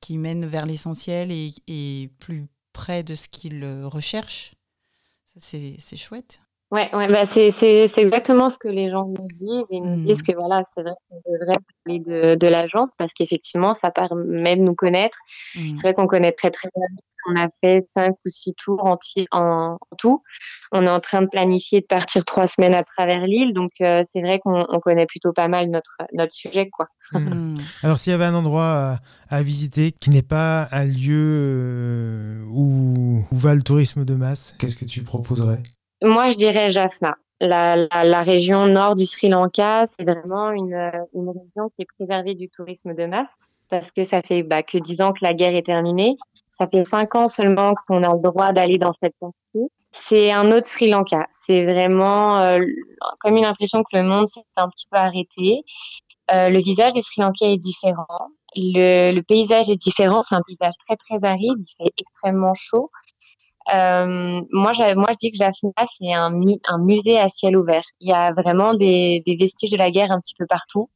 [0.00, 4.54] qui mènent vers l'essentiel et, et, plus près de ce qu'ils recherchent.
[5.36, 6.40] C'est chouette.
[6.72, 7.50] Ouais, ouais bah c'est
[7.98, 9.66] exactement ce que les gens nous disent.
[9.70, 10.32] Ils nous disent mmh.
[10.32, 11.52] que voilà, c'est vrai qu'on devrait
[11.84, 15.18] parler de, de l'agence parce qu'effectivement, ça permet de nous connaître.
[15.54, 15.76] Mmh.
[15.76, 16.86] C'est vrai qu'on connaît très très bien.
[17.28, 20.18] On a fait cinq ou six tours entiers en, tout.
[20.72, 24.02] On est en train de planifier de partir trois semaines à travers l'île, donc euh,
[24.10, 26.86] c'est vrai qu'on connaît plutôt pas mal notre notre sujet, quoi.
[27.12, 27.54] Mmh.
[27.82, 33.24] Alors, s'il y avait un endroit à, visiter qui n'est pas un lieu euh, où,
[33.30, 35.62] où va le tourisme de masse, qu'est-ce que tu proposerais?
[36.02, 37.16] Moi, je dirais Jaffna.
[37.40, 42.94] La, région nord du Sri Lanka, c'est vraiment une, région qui est préservée du tourisme
[42.94, 43.34] de masse
[43.68, 46.16] parce que ça fait bah, que dix ans que la guerre est terminée.
[46.50, 49.70] Ça fait cinq ans seulement qu'on a le droit d'aller dans cette partie.
[49.92, 51.26] C'est un autre Sri Lanka.
[51.30, 52.60] C'est vraiment euh,
[53.18, 55.64] comme une impression que le monde s'est un petit peu arrêté.
[56.32, 58.28] Euh, le visage du Sri Lanka est différent.
[58.54, 60.20] Le paysage est différent.
[60.20, 61.58] C'est un paysage très très aride.
[61.58, 62.90] Il fait extrêmement chaud.
[63.74, 66.28] Euh, moi, moi, je dis que Jaffna, c'est un,
[66.68, 67.84] un, musée à ciel ouvert.
[68.00, 70.88] Il y a vraiment des, des, vestiges de la guerre un petit peu partout.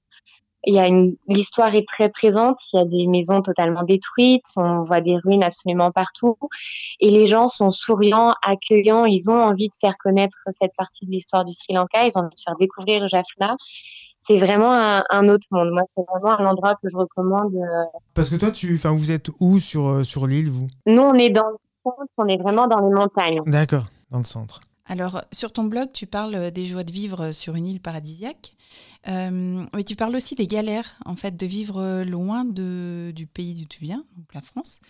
[0.69, 0.89] Il y a
[1.29, 2.57] l'histoire est très présente.
[2.73, 4.47] Il y a des maisons totalement détruites.
[4.57, 6.37] On voit des ruines absolument partout.
[6.99, 9.05] Et les gens sont souriants, accueillants.
[9.05, 12.05] Ils ont envie de faire connaître cette partie de l'histoire du Sri Lanka.
[12.07, 13.57] Ils ont envie de faire découvrir Jaffna
[14.27, 15.71] c'est vraiment un, un, autre monde.
[15.71, 17.55] Moi, c'est vraiment un endroit que je recommande.
[17.55, 17.99] Euh.
[18.15, 20.67] Parce que toi, tu, enfin, vous êtes où sur euh, sur l'île, vous?
[20.87, 21.53] Nous, on est dans
[22.17, 23.41] on est vraiment dans les montagnes.
[23.47, 24.61] D'accord, dans le centre.
[24.89, 28.55] Alors, sur ton blog, tu parles des joies de vivre sur une île paradisiaque,
[29.09, 33.55] euh, mais tu parles aussi des galères, en fait, de vivre loin de, du pays
[33.55, 34.81] d'où tu viens, donc la France.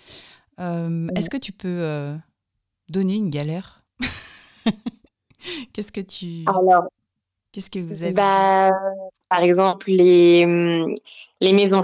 [0.61, 2.14] Euh, est-ce que tu peux euh,
[2.88, 3.85] donner une galère
[5.72, 6.44] Qu'est-ce que tu...
[6.46, 6.85] Alors,
[7.52, 8.72] qu'est-ce que vous avez bah,
[9.28, 10.46] Par exemple, les,
[11.40, 11.82] les maisons.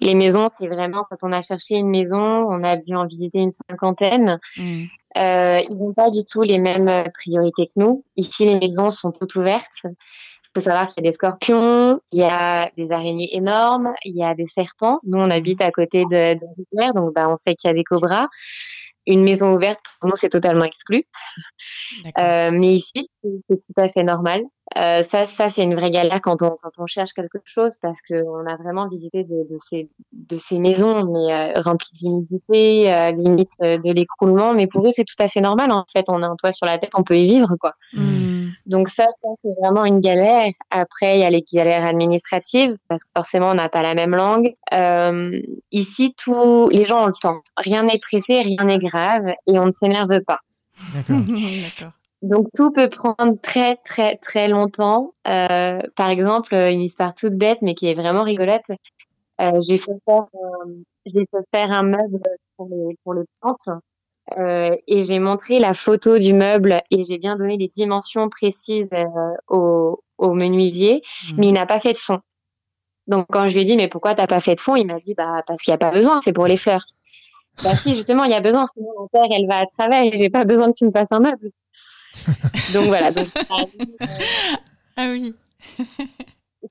[0.00, 3.38] Les maisons, c'est vraiment quand on a cherché une maison, on a dû en visiter
[3.38, 4.38] une cinquantaine.
[4.56, 4.84] Mm.
[5.16, 8.04] Euh, ils n'ont pas du tout les mêmes priorités que nous.
[8.16, 9.84] Ici, les maisons sont toutes ouvertes.
[9.84, 14.16] Il faut savoir qu'il y a des scorpions, il y a des araignées énormes, il
[14.16, 15.00] y a des serpents.
[15.04, 17.74] Nous, on habite à côté de, de rivière, donc bah, on sait qu'il y a
[17.74, 18.28] des cobras.
[19.08, 21.04] Une maison ouverte, pour nous, c'est totalement exclu.
[22.18, 24.42] Euh, mais ici, c'est tout à fait normal.
[24.76, 27.98] Euh, ça, ça c'est une vraie galère quand on, quand on cherche quelque chose parce
[28.02, 33.10] qu'on a vraiment visité de, de, ces, de ces maisons mais euh, remplies d'humidité, euh,
[33.12, 34.52] limite de l'écroulement.
[34.52, 35.72] Mais pour eux, c'est tout à fait normal.
[35.72, 37.72] En fait, on a un toit sur la tête, on peut y vivre, quoi.
[37.94, 38.37] Mmh.
[38.66, 40.52] Donc ça, ça c'est vraiment une galère.
[40.70, 44.14] Après, il y a les galères administratives parce que forcément, on n'a pas la même
[44.14, 44.54] langue.
[44.72, 45.40] Euh,
[45.72, 47.40] ici, tous les gens ont le temps.
[47.56, 50.40] Rien n'est pressé, rien n'est grave et on ne s'énerve pas.
[51.08, 51.92] D'accord.
[52.22, 55.14] Donc tout peut prendre très très très longtemps.
[55.28, 58.70] Euh, par exemple, une histoire toute bête mais qui est vraiment rigolote.
[59.40, 60.74] Euh, j'ai fait faire euh,
[61.06, 62.20] j'ai fait faire un meuble
[62.56, 63.68] pour les pour les plantes
[64.36, 68.90] euh, et j'ai montré la photo du meuble et j'ai bien donné les dimensions précises
[68.92, 69.04] euh,
[69.48, 71.34] au, au menuisier, mmh.
[71.38, 72.20] mais il n'a pas fait de fond.
[73.06, 74.98] Donc quand je lui ai dit mais pourquoi t'as pas fait de fond, il m'a
[74.98, 76.84] dit bah parce qu'il n'y a pas besoin, c'est pour les fleurs.
[77.64, 80.30] Bah si justement il y a besoin, sinon la terre elle va à travers j'ai
[80.30, 81.50] pas besoin que tu me fasses un meuble.
[82.72, 83.10] donc voilà.
[83.10, 83.26] Donc,
[84.96, 85.34] ah oui.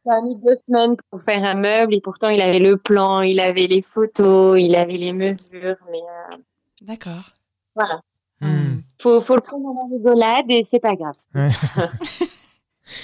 [0.06, 3.20] Ça a mis deux semaines pour faire un meuble et pourtant il avait le plan,
[3.22, 5.78] il avait les photos, il avait les mesures.
[5.92, 6.38] Mais euh...
[6.82, 7.37] D'accord.
[7.78, 8.02] Voilà.
[8.42, 8.82] Hmm.
[9.00, 11.16] Faut, faut le prendre en rigolade et c'est pas grave.
[11.36, 11.50] Ouais.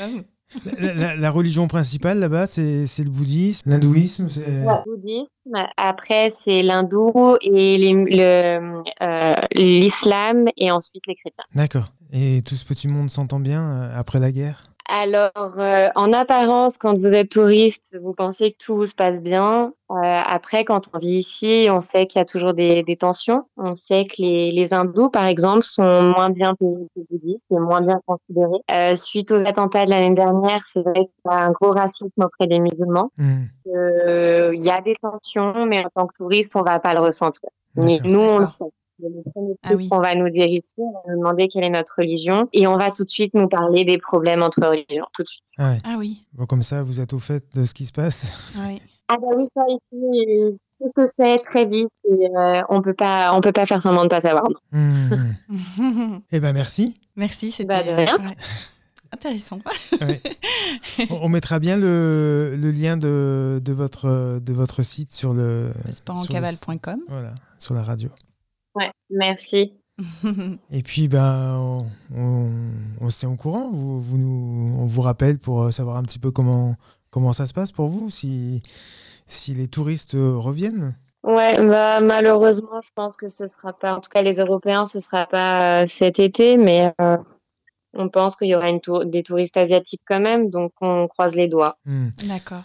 [0.80, 7.94] la, la, religion principale là-bas, c'est le bouddhisme, l'hindouisme Le bouddhisme, après c'est l'hindou et
[9.02, 11.46] euh, l'islam euh, et ensuite les chrétiens.
[11.56, 11.94] D'accord.
[12.12, 14.73] Et tout ce petit monde s'entend bien euh, après la guerre?
[14.96, 19.74] Alors, euh, en apparence, quand vous êtes touriste, vous pensez que tout se passe bien.
[19.90, 23.40] Euh, après, quand on vit ici, on sait qu'il y a toujours des, des, tensions.
[23.58, 27.46] On sait que les, les, hindous, par exemple, sont moins bien payés que les bouddhistes
[27.50, 28.62] et moins bien considérés.
[28.70, 32.24] Euh, suite aux attentats de l'année dernière, c'est vrai qu'il y a un gros racisme
[32.24, 33.12] auprès des musulmans.
[33.18, 33.44] Mmh.
[33.76, 37.00] Euh, il y a des tensions, mais en tant que touriste, on va pas le
[37.00, 37.50] ressentir.
[37.76, 38.72] Mais nous, on le sait.
[39.64, 39.88] Ah oui.
[39.92, 42.78] On va nous dire ici, on va nous demander quelle est notre religion et on
[42.78, 45.44] va tout de suite nous parler des problèmes entre religions, tout de suite.
[45.58, 45.78] Ah, ouais.
[45.86, 46.26] ah oui.
[46.34, 48.54] Bon, comme ça, vous êtes au fait de ce qui se passe.
[48.68, 48.82] Oui.
[49.10, 50.58] Ah bah oui, ça ici,
[50.96, 54.04] tout se sait très vite et euh, on peut pas, on peut pas faire semblant
[54.04, 54.48] de pas savoir.
[54.72, 56.20] Mmh.
[56.32, 57.00] eh ben merci.
[57.16, 58.18] Merci, c'était bah, de rien.
[58.18, 58.36] Ouais.
[59.12, 59.60] intéressant.
[60.02, 60.22] ouais.
[61.10, 65.72] on, mettra bien le, le lien de, de, votre, de votre site sur le.
[67.08, 68.10] Voilà, sur la radio.
[68.76, 69.74] Ouais, merci.
[70.72, 72.50] Et puis, ben, on, on,
[73.02, 73.70] on se tient au courant.
[73.72, 76.76] Vous, vous nous, on vous rappelle pour savoir un petit peu comment,
[77.12, 78.62] comment ça se passe pour vous, si,
[79.28, 80.96] si les touristes reviennent.
[81.24, 85.00] Ouais, bah, malheureusement, je pense que ce sera pas, en tout cas les Européens, ce
[85.00, 87.18] sera pas euh, cet été, mais euh,
[87.94, 91.34] on pense qu'il y aura une tour- des touristes asiatiques quand même, donc on croise
[91.36, 91.76] les doigts.
[91.86, 92.10] Hmm.
[92.28, 92.64] D'accord.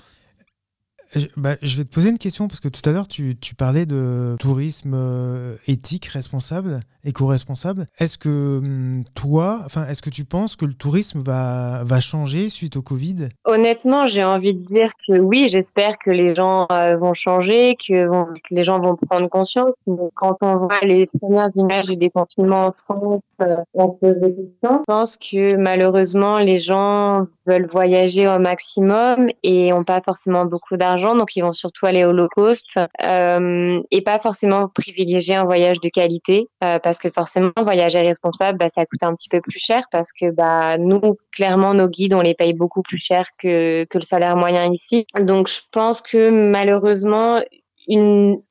[1.15, 3.55] Je, bah, je vais te poser une question parce que tout à l'heure tu, tu
[3.55, 7.87] parlais de tourisme euh, éthique, responsable, éco-responsable.
[7.99, 12.51] Est-ce que hum, toi, enfin, est-ce que tu penses que le tourisme va, va changer
[12.51, 13.29] suite au Covid?
[13.45, 18.09] Honnêtement, j'ai envie de dire que oui, j'espère que les gens euh, vont changer, que,
[18.51, 19.73] les gens vont prendre conscience.
[19.87, 24.79] Mais quand on voit les premières images du déconfinement en France, questions.
[24.81, 30.77] Je pense que malheureusement, les gens veulent voyager au maximum et ont pas forcément beaucoup
[30.77, 35.45] d'argent, donc ils vont surtout aller au low cost euh, et pas forcément privilégier un
[35.45, 39.41] voyage de qualité, euh, parce que forcément, voyager responsable, bah, ça coûte un petit peu
[39.41, 41.01] plus cher, parce que bah, nous,
[41.33, 45.07] clairement, nos guides, on les paye beaucoup plus cher que, que le salaire moyen ici.
[45.21, 47.41] Donc, je pense que malheureusement,
[47.87, 48.43] une...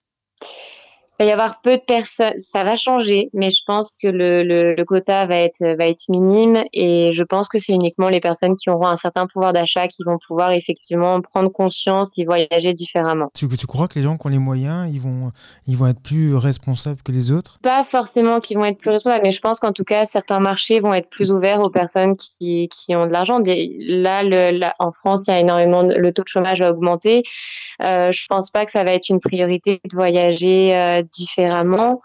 [1.20, 4.44] il va y avoir peu de personnes, ça va changer, mais je pense que le,
[4.44, 8.20] le, le quota va être, va être minime et je pense que c'est uniquement les
[8.20, 12.74] personnes qui auront un certain pouvoir d'achat qui vont pouvoir effectivement prendre conscience et voyager
[12.74, 13.30] différemment.
[13.34, 15.32] tu, tu crois que les gens qui ont les moyens, ils vont,
[15.66, 17.58] ils vont être plus responsables que les autres?
[17.64, 20.80] Pas forcément qu'ils vont être plus responsables, mais je pense qu'en tout cas, certains marchés
[20.80, 23.40] vont être plus ouverts aux personnes qui, qui ont de l'argent.
[23.44, 26.70] Là, le, là, en France, il y a énormément, de- le taux de chômage a
[26.70, 27.24] augmenté.
[27.84, 32.02] Euh, je pense pas que ça va être une priorité de voyager euh, différemment.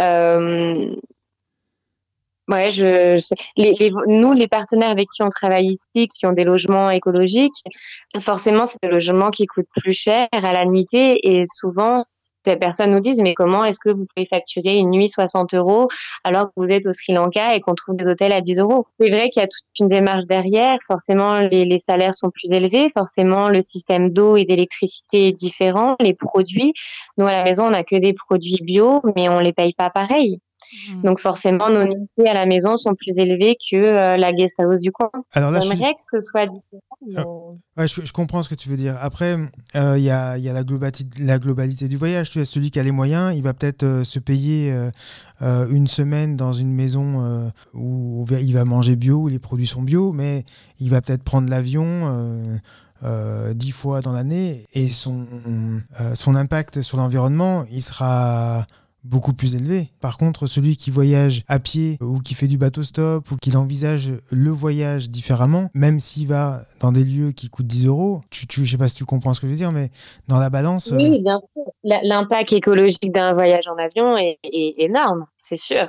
[0.00, 0.94] Euh,
[2.46, 6.32] Ouais, je, je- les, les- nous, les partenaires avec qui on travaille ici, qui ont
[6.32, 7.54] des logements écologiques,
[8.20, 12.90] forcément, c'est des logements qui coûtent plus cher à la nuitée et souvent, ces personnes
[12.90, 15.88] nous disent, mais comment est-ce que vous pouvez facturer une nuit 60 euros
[16.22, 18.86] alors que vous êtes au Sri Lanka et qu'on trouve des hôtels à 10 euros?
[19.00, 20.76] C'est vrai qu'il y a toute une démarche derrière.
[20.86, 22.90] Forcément, les, les salaires sont plus élevés.
[22.94, 25.96] Forcément, le système d'eau et d'électricité est différent.
[26.00, 26.74] Les produits,
[27.16, 29.88] nous, à la maison, on n'a que des produits bio, mais on les paye pas
[29.88, 30.40] pareil.
[30.92, 31.02] Mm.
[31.02, 34.80] Donc forcément, nos nuitées à la maison sont plus élevées que euh, la guest house
[34.80, 35.10] du coin.
[35.32, 37.58] Alors là, je J'aimerais que ce soit différent.
[37.76, 38.96] mais- Ouais, je, je comprends ce que tu veux dire.
[39.00, 39.36] Après,
[39.76, 42.30] euh, il y a, il y a la, globalité, la globalité du voyage.
[42.30, 44.90] Tu as celui qui a les moyens, il va peut-être euh, se payer euh,
[45.42, 49.66] euh, une semaine dans une maison euh, où il va manger bio, où les produits
[49.66, 50.44] sont bio, mais
[50.78, 51.84] il va peut-être prendre l'avion.
[52.04, 52.56] euh,
[53.02, 55.26] euh, dix fois dans l'année et son,
[56.00, 58.66] euh, son impact sur l'environnement il sera
[59.04, 59.90] beaucoup plus élevé.
[60.00, 63.54] Par contre, celui qui voyage à pied ou qui fait du bateau stop ou qui
[63.56, 68.46] envisage le voyage différemment, même s'il va dans des lieux qui coûtent 10 euros, tu,
[68.46, 69.90] tu, je sais pas si tu comprends ce que je veux dire, mais
[70.28, 71.64] dans la balance, euh, Oui, bien sûr.
[72.02, 75.86] L'impact écologique d'un voyage en avion est, est énorme, c'est sûr.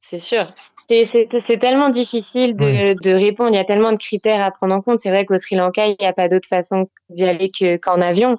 [0.00, 0.42] C'est sûr.
[0.88, 2.94] C'est- tellement difficile de, Oui.
[3.02, 3.50] de répondre.
[3.50, 5.00] Il y a tellement de critères à prendre en compte.
[5.00, 8.00] C'est vrai qu'au Sri Lanka, il n'y a pas d'autre façon d'y aller que- qu'en
[8.00, 8.36] avion.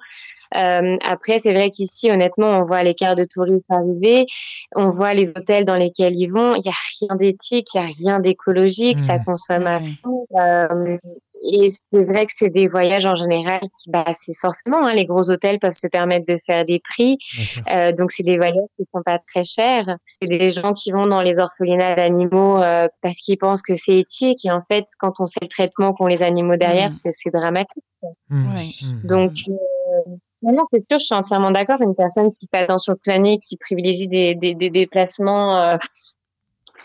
[0.56, 4.26] Euh, après, c'est vrai qu'ici, honnêtement, on voit les quarts de touristes arriver,
[4.74, 6.54] on voit les hôtels dans lesquels ils vont.
[6.54, 9.24] Il n'y a rien d'éthique, il n'y a rien d'écologique, ça Mhm.
[9.24, 9.88] consomme à Ouais.
[10.02, 10.26] fond.
[10.40, 10.96] Euh,
[11.40, 15.04] et c'est vrai que c'est des voyages en général qui, bah, c'est forcément, hein, les
[15.04, 17.16] gros hôtels peuvent se permettre de faire des prix.
[17.72, 19.86] Euh, donc, c'est des voyages qui sont pas très chers.
[20.04, 23.98] C'est des gens qui vont dans les orphelinats d'animaux euh, parce qu'ils pensent que c'est
[23.98, 24.44] éthique.
[24.46, 27.10] Et en fait, quand on sait le traitement qu'ont les animaux derrière, Mm.
[27.12, 27.84] c'est dramatique.
[28.30, 28.36] Mmh,
[28.82, 29.06] mmh.
[29.06, 31.76] Donc, euh, non, non, c'est sûr, je suis entièrement d'accord.
[31.80, 35.76] Une personne qui fait attention toute l'année, qui privilégie des, des, des déplacements euh,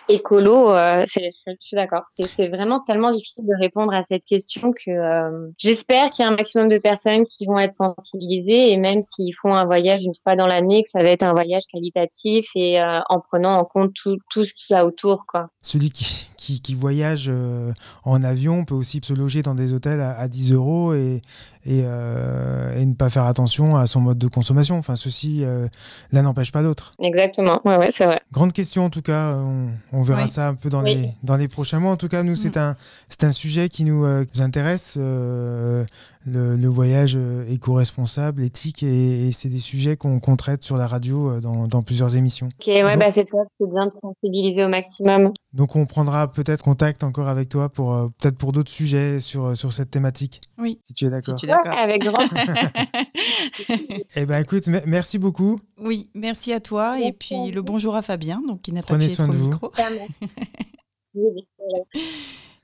[0.09, 2.03] écolo, euh, c'est, c'est- je suis d'accord.
[2.13, 6.27] C'est, c'est vraiment tellement difficile de répondre à cette question que euh, j'espère qu'il y
[6.27, 10.03] a un maximum de personnes qui vont être sensibilisées et même s'ils font un voyage
[10.03, 13.53] une fois dans l'année, que ça va être un voyage qualitatif et euh, en prenant
[13.53, 15.49] en compte tout, tout ce qu'il y a autour, quoi.
[15.61, 17.71] Celui qui, qui, qui voyage euh,
[18.03, 21.21] en avion peut aussi se loger dans des hôtels à, à 10 euros et,
[21.65, 24.77] et, euh, et ne pas faire attention à son mode de consommation.
[24.77, 25.67] Enfin, ceci, euh,
[26.11, 26.95] l'un n'empêche pas l'autre.
[26.99, 27.61] Exactement.
[27.63, 28.19] Ouais, ouais, c'est vrai.
[28.33, 30.29] Grande question en tout cas, on, on verra Oui.
[30.29, 30.95] ça un peu dans, Oui.
[30.95, 31.93] les, dans les prochains mois.
[31.93, 32.75] En tout cas, nous, c'est un,
[33.07, 35.85] c'est un sujet qui nous, euh, nous intéresse, euh,
[36.25, 40.87] le, le voyage euh, éco-responsable, éthique, et, et c'est des sujets qu'on traite sur la
[40.87, 42.47] radio euh, dans, dans plusieurs émissions.
[42.59, 45.31] Ok, ouais, Donc- bah c'est top, c'est bien de sensibiliser au maximum.
[45.53, 49.55] Donc on prendra peut-être contact encore avec toi pour euh, peut-être pour d'autres sujets sur,
[49.57, 51.35] sur cette thématique, Oui, si tu es si d'accord.
[51.35, 51.73] tu es d'accord.
[51.73, 52.23] Ouais, avec grand
[54.15, 55.59] Eh ben écoute, me- merci beaucoup.
[55.81, 56.99] oui, merci à toi.
[57.01, 59.31] Et puis le bonjour à Fabien, donc qui n'a pas Prenez pu être soin au
[59.31, 59.49] de vous.
[59.51, 59.71] micro.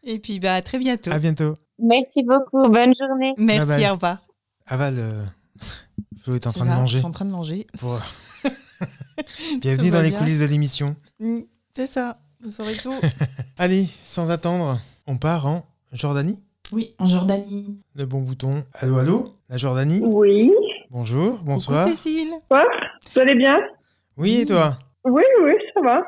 [0.04, 1.12] Et puis bah, à très bientôt.
[1.12, 1.56] À bientôt.
[1.82, 3.34] Merci beaucoup, bonne journée.
[3.38, 3.90] Merci, Bye bye.
[3.90, 4.18] au revoir.
[4.68, 5.24] Aval, euh,
[6.22, 6.94] Flo est en train de manger.
[6.94, 7.68] Je suis en train de manger.
[7.80, 8.00] Pour...
[9.62, 10.96] Bienvenue dans les coulisses de l'émission.
[11.20, 11.40] Mm,
[11.76, 12.94] C'est ça, vous saurez tout.
[13.58, 15.64] Allez, sans attendre, on part en
[15.94, 16.44] Jordanie.
[16.72, 17.82] oui, en Jordanie.
[17.96, 18.64] Le bon bouton.
[18.74, 20.52] Allô, allô La Jordanie Oui.
[20.90, 21.84] Bonjour, bonsoir.
[21.84, 22.34] Coucou Cécile.
[22.48, 22.64] Quoi?
[23.14, 23.58] Vous allez bien?
[24.18, 24.76] Oui, et toi?
[25.06, 26.02] Oui, oui, ça va.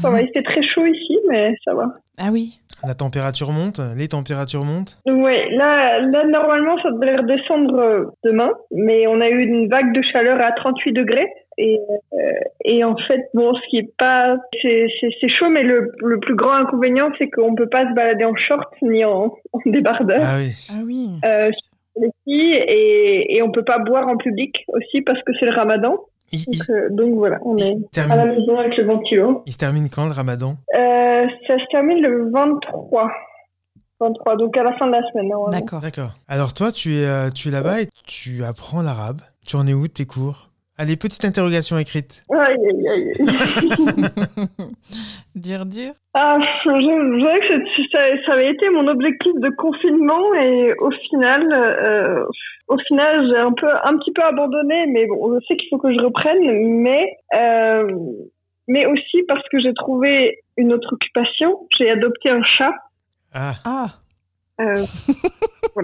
[0.00, 1.86] Ça va, il fait très chaud ici, mais ça va.
[2.18, 2.60] Ah oui.
[2.86, 4.98] La température monte, les températures montent.
[5.06, 9.92] Oui, là, là, normalement, ça devrait redescendre euh, demain, mais on a eu une vague
[9.92, 11.26] de chaleur à 38 degrés.
[11.58, 11.76] Et,
[12.12, 12.16] euh,
[12.64, 14.36] et en fait, bon, ce qui est pas.
[14.62, 18.36] C'est chaud, mais le, le plus grand inconvénient, c'est qu'on peut pas se balader en
[18.36, 20.20] short ni en, en débardeur.
[20.22, 20.52] Ah oui.
[20.70, 21.08] Ah oui.
[21.24, 25.32] Euh, sur les filles, et, et on peut pas boire en public aussi parce que
[25.40, 25.96] c'est le ramadan.
[26.32, 29.42] Il, il- Donc, euh, donc voilà, on est à la maison avec le ventilo.
[29.46, 30.56] il se termine quand le ramadan?
[30.74, 33.10] Euh, ça se termine le 23.
[34.00, 35.28] 23, donc à la fin de la semaine.
[35.28, 35.58] normalement.
[35.58, 35.80] D'accord.
[35.80, 36.10] D'accord.
[36.28, 39.20] Alors toi, tu es, euh, tu es là-bas et tu apprends l'arabe.
[39.46, 40.47] Tu en es où de tes cours?
[40.80, 42.24] Allez, petite interrogation écrite.
[42.32, 43.12] Aïe, aïe, aïe.
[45.34, 45.92] Dur, dur.
[46.14, 50.72] ah, je, je dirais que c'est- ça, ça avait été mon objectif de confinement et
[50.80, 52.24] au final, euh,
[52.68, 55.78] au final, j'ai un peu, un petit peu abandonné, mais bon, je sais qu'il faut
[55.78, 56.38] que je reprenne,
[56.80, 57.86] mais, euh,
[58.68, 61.66] mais aussi parce que j'ai trouvé une autre occupation.
[61.78, 62.72] J'ai adopté un chat.
[63.32, 63.86] Ah, Ah.
[64.60, 64.84] Euh,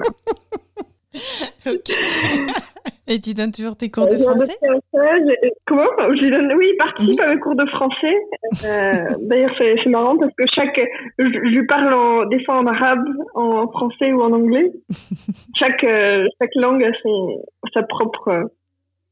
[1.67, 1.91] ok.
[3.07, 4.57] Et tu donnes toujours tes cours de J'ai français?
[4.63, 5.85] j'ai- Comment?
[5.99, 6.53] Je donne...
[6.55, 8.17] Oui, il participe à mes cours de français.
[8.65, 10.81] Euh, D'ailleurs, c'est marrant parce que chaque,
[11.19, 14.73] je, lui parle en, des fois en arabe, en français ou en anglais.
[15.57, 17.43] Chaque, euh, chaque langue a son,
[17.73, 18.43] sa propre, euh,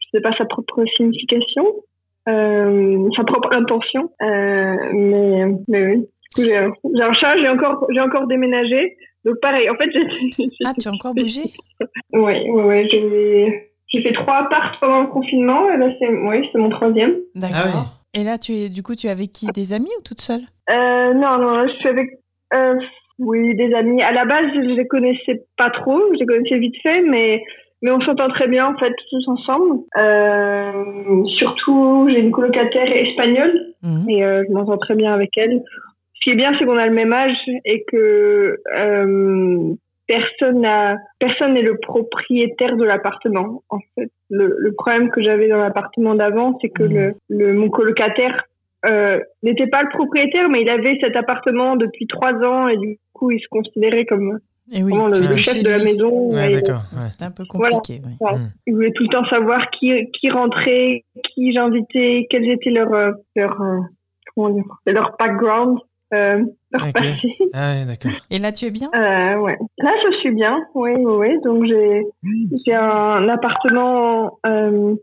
[0.00, 1.64] je sais pas, sa propre signification,
[2.28, 4.10] euh, sa propre intention.
[4.22, 5.96] Euh, mais, mais oui.
[5.98, 8.96] Du coup, j'ai un- chat, j'ai encore, déménagé.
[9.24, 9.90] Donc pareil, en fait,
[10.38, 10.48] j'ai.
[10.64, 11.42] Ah, tu as encore bougé?
[12.12, 12.88] Oui, oui, oui.
[12.90, 15.70] J'ai j'ai fait trois apparts pendant le confinement.
[15.70, 17.14] Et là, c'est oui, c'est mon troisième.
[17.34, 17.58] D'accord.
[17.64, 17.68] Ah
[18.14, 18.20] oui.
[18.20, 19.46] Et là, tu es, du coup, tu es avec qui?
[19.54, 20.42] Des amis ou toute seule?
[20.70, 22.10] Euh, non, non, là, je suis avec
[22.54, 22.74] euh,
[23.18, 24.02] oui, des amis.
[24.02, 26.00] À la base, je les connaissais pas trop.
[26.14, 27.42] Je les connaissais vite fait, mais,
[27.80, 29.80] mais on s'entend très bien, en fait, tous ensemble.
[29.98, 34.08] Euh, surtout, j'ai une colocataire espagnole Mhm.
[34.10, 35.62] et euh, je m'entends très bien avec elle.
[36.14, 39.72] Ce qui est bien, c'est qu'on a le même âge et que euh,
[40.06, 40.66] personne
[41.18, 43.62] personne n'est le propriétaire de l'appartement.
[43.68, 46.94] En fait, le, le problème que j'avais dans l'appartement d'avant, c'est que Mhm.
[46.94, 47.14] le,
[47.46, 48.36] le mon colocataire
[48.88, 52.98] euh, n'était pas le propriétaire, mais il avait cet appartement depuis trois ans et du
[53.12, 54.40] coup, il se considérait comme
[54.72, 56.32] Et oui, vraiment le, chef de la maison.
[56.34, 56.82] ouais, et d'accord.
[56.94, 57.02] ouais.
[57.02, 57.76] C'était un peu Voilà.
[57.76, 58.00] compliqué.
[58.04, 58.38] oui.
[58.66, 64.64] il voulait tout le temps savoir qui, qui rentrait, qui j'invitais, quels étaient leurs dire,
[64.86, 65.78] leur background,
[66.14, 66.42] euh,
[66.72, 66.92] leur Ok.
[66.94, 67.16] passé.
[67.52, 68.12] Ah ouais, d'accord.
[68.30, 68.88] Et là, tu es bien?
[68.94, 69.56] Euh, ouais.
[69.78, 70.58] Là, je suis bien.
[70.74, 71.40] Oui, oui, oui.
[71.44, 72.02] Donc j'ai
[72.66, 74.94] j'ai un appartement euh,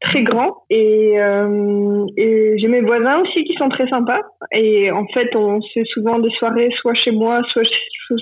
[0.00, 4.20] très grand et euh, et j'ai mes voisins aussi qui sont très sympas.
[4.52, 8.16] Et en fait, on fait souvent des soirées soit chez moi, soit chez,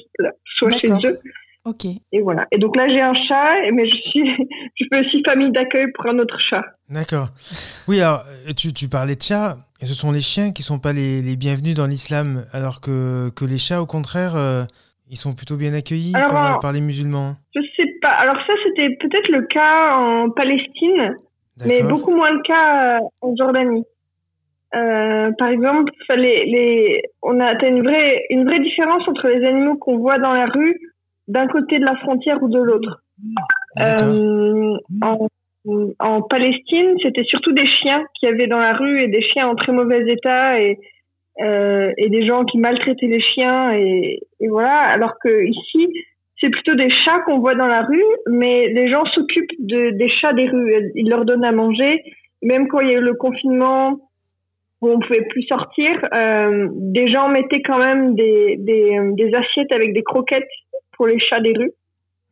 [0.57, 1.21] soit chez eux.
[1.65, 1.85] Ok.
[2.13, 2.47] Et voilà.
[2.53, 4.31] Et donc là, j'ai un chat, mais je suis,
[4.75, 6.65] je fais aussi famille d'accueil pour un autre chat.
[6.89, 7.29] D'accord.
[7.89, 10.79] Oui, alors, euh, tu, tu parlais de chats, et ce sont les chiens qui sont
[10.79, 14.65] pas les, les bienvenus dans l'islam, alors que, que les chats, au contraire, euh,
[15.11, 17.35] ils sont plutôt bien accueillis Alors, par, euh, par les musulmans.
[17.55, 18.11] Je sais pas.
[18.11, 21.17] Alors ça, c'était peut-être le cas en Palestine,
[21.67, 23.85] mais beaucoup moins le cas euh, en Jordanie.
[24.75, 29.47] Euh, par exemple, les, les, on a t'as une vraie, une vraie différence entre les
[29.47, 30.79] animaux qu'on voit dans la rue
[31.29, 33.03] d'un côté de la frontière ou de l'autre.
[33.79, 35.29] Euh, en,
[35.99, 39.49] en Palestine, c'était surtout des chiens qu'il y avait dans la rue et des chiens
[39.49, 40.79] en très mauvais état et,
[41.43, 44.79] euh, et des gens qui maltraitaient les chiens et, et voilà.
[44.81, 45.89] Alors que ici,
[46.41, 50.09] c'est plutôt des chats qu'on voit dans la rue, mais les gens s'occupent de, des
[50.09, 50.93] chats des rues.
[50.95, 52.03] Ils leur donnent à manger.
[52.43, 53.99] Même quand il y a eu le confinement,
[54.81, 59.73] où on pouvait plus sortir, euh, des gens mettaient quand même des, des, des assiettes
[59.73, 60.49] avec des croquettes
[60.99, 61.73] pour les chats des rues.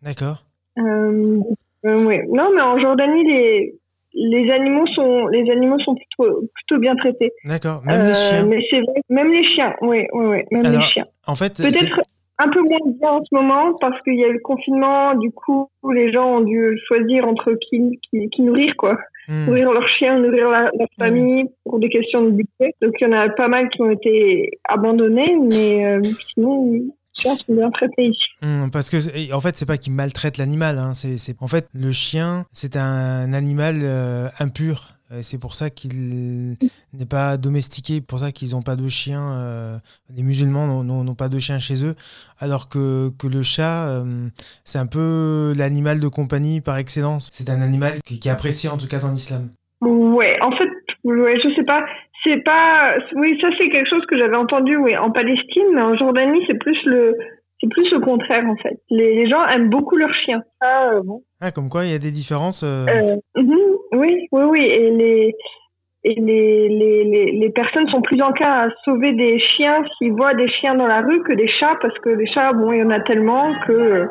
[0.03, 0.45] D'accord.
[0.79, 1.39] Euh,
[1.87, 2.27] euh, ouais.
[2.31, 3.75] Non, mais en Jordanie, les,
[4.13, 7.33] les animaux sont, les animaux sont plutôt, plutôt bien traités.
[7.45, 7.81] D'accord.
[7.87, 8.47] Même Euh, les chiens.
[8.47, 11.07] Mais c'est vrai, même les chiens, oui, oui, oui, même Alors, les chiens.
[11.27, 12.01] En fait, Peut-être
[12.39, 15.31] un peu moins bien en ce moment parce qu'il y a eu le confinement, du
[15.31, 18.99] coup, les gens ont dû choisir entre qui, qui, qui nourrir, quoi.
[19.29, 19.47] Hmm.
[19.47, 22.75] Nourrir leur chien, nourrir la- leur famille pour des questions de budget.
[22.83, 26.03] Donc il y en a pas mal qui ont été abandonnés, mais euh,
[26.35, 26.75] sinon,
[27.19, 28.23] les chiens sont bien traités ici.
[28.43, 31.93] Hmm, parce que en fait c'est pas qu'ils maltraitent l'animal hein, c'est en fait le
[31.93, 34.93] chien c'est un animal euh, impur.
[35.23, 36.57] C'est pour ça qu'il
[36.93, 39.79] n'est pas domestiqué pour ça qu'ils n'ont pas de chien euh,
[40.13, 41.95] les musulmans n'ont- pas de chien chez eux.
[42.41, 44.29] Alors que, que le chat euh,
[44.65, 47.29] c'est un peu l'animal de compagnie par excellence.
[47.31, 49.49] C'est un animal qui, qui est apprécié en tout cas dans l'islam.
[49.81, 50.69] Ouais, en fait,
[51.05, 51.85] ouais, je sais pas.
[52.25, 52.97] C'est pas.
[53.15, 54.77] Oui, ça c'est quelque chose que j'avais entendu.
[54.77, 57.17] Oui, en Palestine, mais en Jordanie, c'est plus le.
[57.63, 58.79] C'est plus le contraire en fait.
[58.91, 60.43] Les, les gens aiment beaucoup leurs chiens.
[60.61, 61.23] Ah, euh, bon.
[61.41, 62.63] Ah, comme quoi, il y a des différences.
[62.63, 63.59] euh, Euh, mhm,
[63.93, 64.61] oui, oui, oui.
[64.61, 65.35] Et les,
[66.05, 70.35] et les, les, les, les personnes sont plus enclins à sauver des chiens s'ils voient
[70.35, 72.83] des chiens dans la rue que des chats, parce que les chats, bon, il y
[72.83, 74.05] en a tellement que,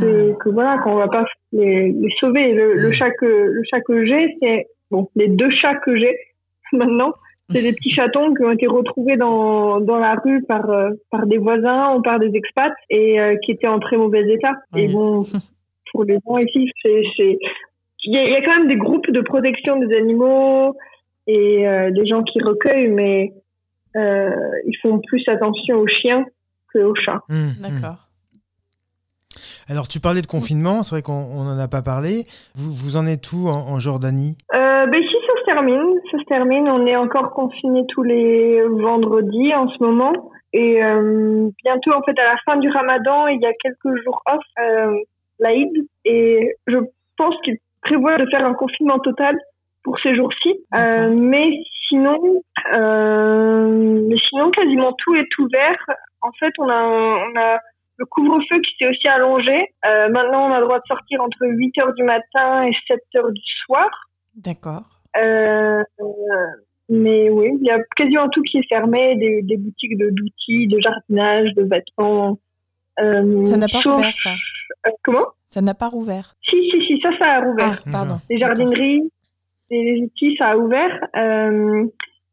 [0.00, 2.54] que, que voilà, qu'on va pas les, les sauver.
[2.54, 6.16] Le, le chat que, le chat que j'ai, c'est, bon, les deux chats que j'ai
[6.76, 7.14] maintenant,
[7.50, 11.26] c'est des petits chatons qui ont été retrouvés dans, dans la rue par, euh, par
[11.26, 14.54] des voisins ou par des expats et euh, qui étaient en très mauvais état.
[14.76, 15.24] Et bon,
[15.92, 17.38] pour les gens ici, c'est, c'est,
[18.04, 20.76] il y, a, il y a quand même des groupes de protection des animaux
[21.26, 23.32] et euh, des gens qui recueillent, mais
[23.96, 24.30] euh,
[24.66, 26.24] ils font plus attention aux chiens
[26.72, 27.22] qu'aux chats.
[27.28, 27.70] hum, hum.
[27.70, 28.08] D'accord.
[29.68, 32.24] Alors, tu parlais de confinement, c'est vrai qu'on n'en a pas parlé.
[32.54, 34.36] Vous, vous en êtes où en, en Jordanie?
[34.54, 36.00] Euh, ben ici, ça se termine.
[36.10, 36.68] Ça se termine.
[36.68, 40.30] On est encore confinés tous les vendredis en ce moment.
[40.52, 44.22] Et euh, bientôt, en fait, à la fin du ramadan, il y a quelques jours
[44.26, 44.94] off, euh,
[45.38, 45.72] l'Aïd.
[46.04, 46.78] Et je
[47.16, 49.38] pense qu'il prévoit de faire un confinement total
[49.82, 50.54] pour ces jours-ci.
[50.76, 51.50] Euh, mais
[51.88, 52.42] sinon,
[52.74, 55.78] euh, mais sinon, quasiment tout est ouvert.
[56.20, 57.58] En fait, on a, on a
[57.96, 59.74] le couvre-feu qui s'est aussi allongé.
[59.84, 63.32] Maintenant, on a le droit de sortir entre 8 heures du matin et 7 heures
[63.32, 63.88] du soir.
[64.34, 65.01] D'accord.
[65.16, 65.82] Euh,
[66.88, 70.66] mais oui, il y a quasiment tout qui est fermé, des, des boutiques de d'outils,
[70.68, 72.38] de jardinage, de vêtements.
[73.00, 74.30] Euh, Ça n'a pas sauf- rouvert, ça.
[74.86, 75.26] euh, comment?
[75.46, 76.34] Ça n'a pas rouvert.
[76.48, 77.82] Si, si, si, ça, ça a rouvert.
[77.86, 78.14] Ah, pardon.
[78.30, 79.02] Les jardineries,
[79.70, 81.00] les, les outils, ça a ouvert.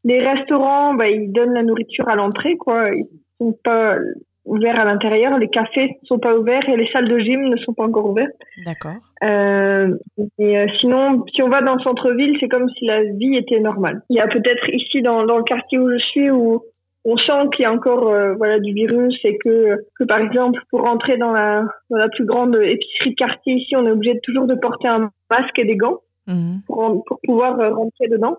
[0.04, 2.88] Les restaurants, bah, ils donnent la nourriture à l'entrée, quoi.
[2.94, 3.04] Ils
[3.38, 3.96] sont pas
[4.44, 5.38] ouverts à l'intérieur.
[5.38, 8.10] Les cafés ne sont pas ouverts et les salles de gym ne sont pas encore
[8.10, 8.30] ouvertes.
[8.64, 9.00] D'accord.
[9.22, 9.94] Euh,
[10.38, 13.60] et euh, sinon, si on va dans le centre-ville, c'est comme si la vie était
[13.60, 14.02] normale.
[14.10, 16.62] Il y a peut-être ici dans, dans le quartier où je suis où
[17.04, 20.60] on sent qu'il y a encore euh, voilà du virus et que que par exemple
[20.68, 24.14] pour rentrer dans la dans la plus grande épicerie de quartier ici, on est obligé
[24.14, 26.60] de toujours de porter un masque et des gants Mhm.
[26.66, 28.38] pour pour pouvoir euh, rentrer dedans.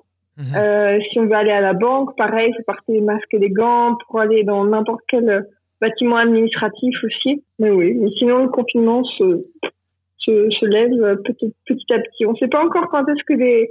[0.55, 3.51] Euh, si on veut aller à la banque, pareil, faut porter des masques et des
[3.51, 5.41] gants pour aller dans n'importe quel euh,
[5.81, 7.43] bâtiment administratif aussi.
[7.59, 9.45] Mais oui, mais sinon le confinement se,
[10.19, 12.25] se, se lève euh, petit, petit à petit.
[12.25, 13.69] On ne sait pas encore quand est-ce que les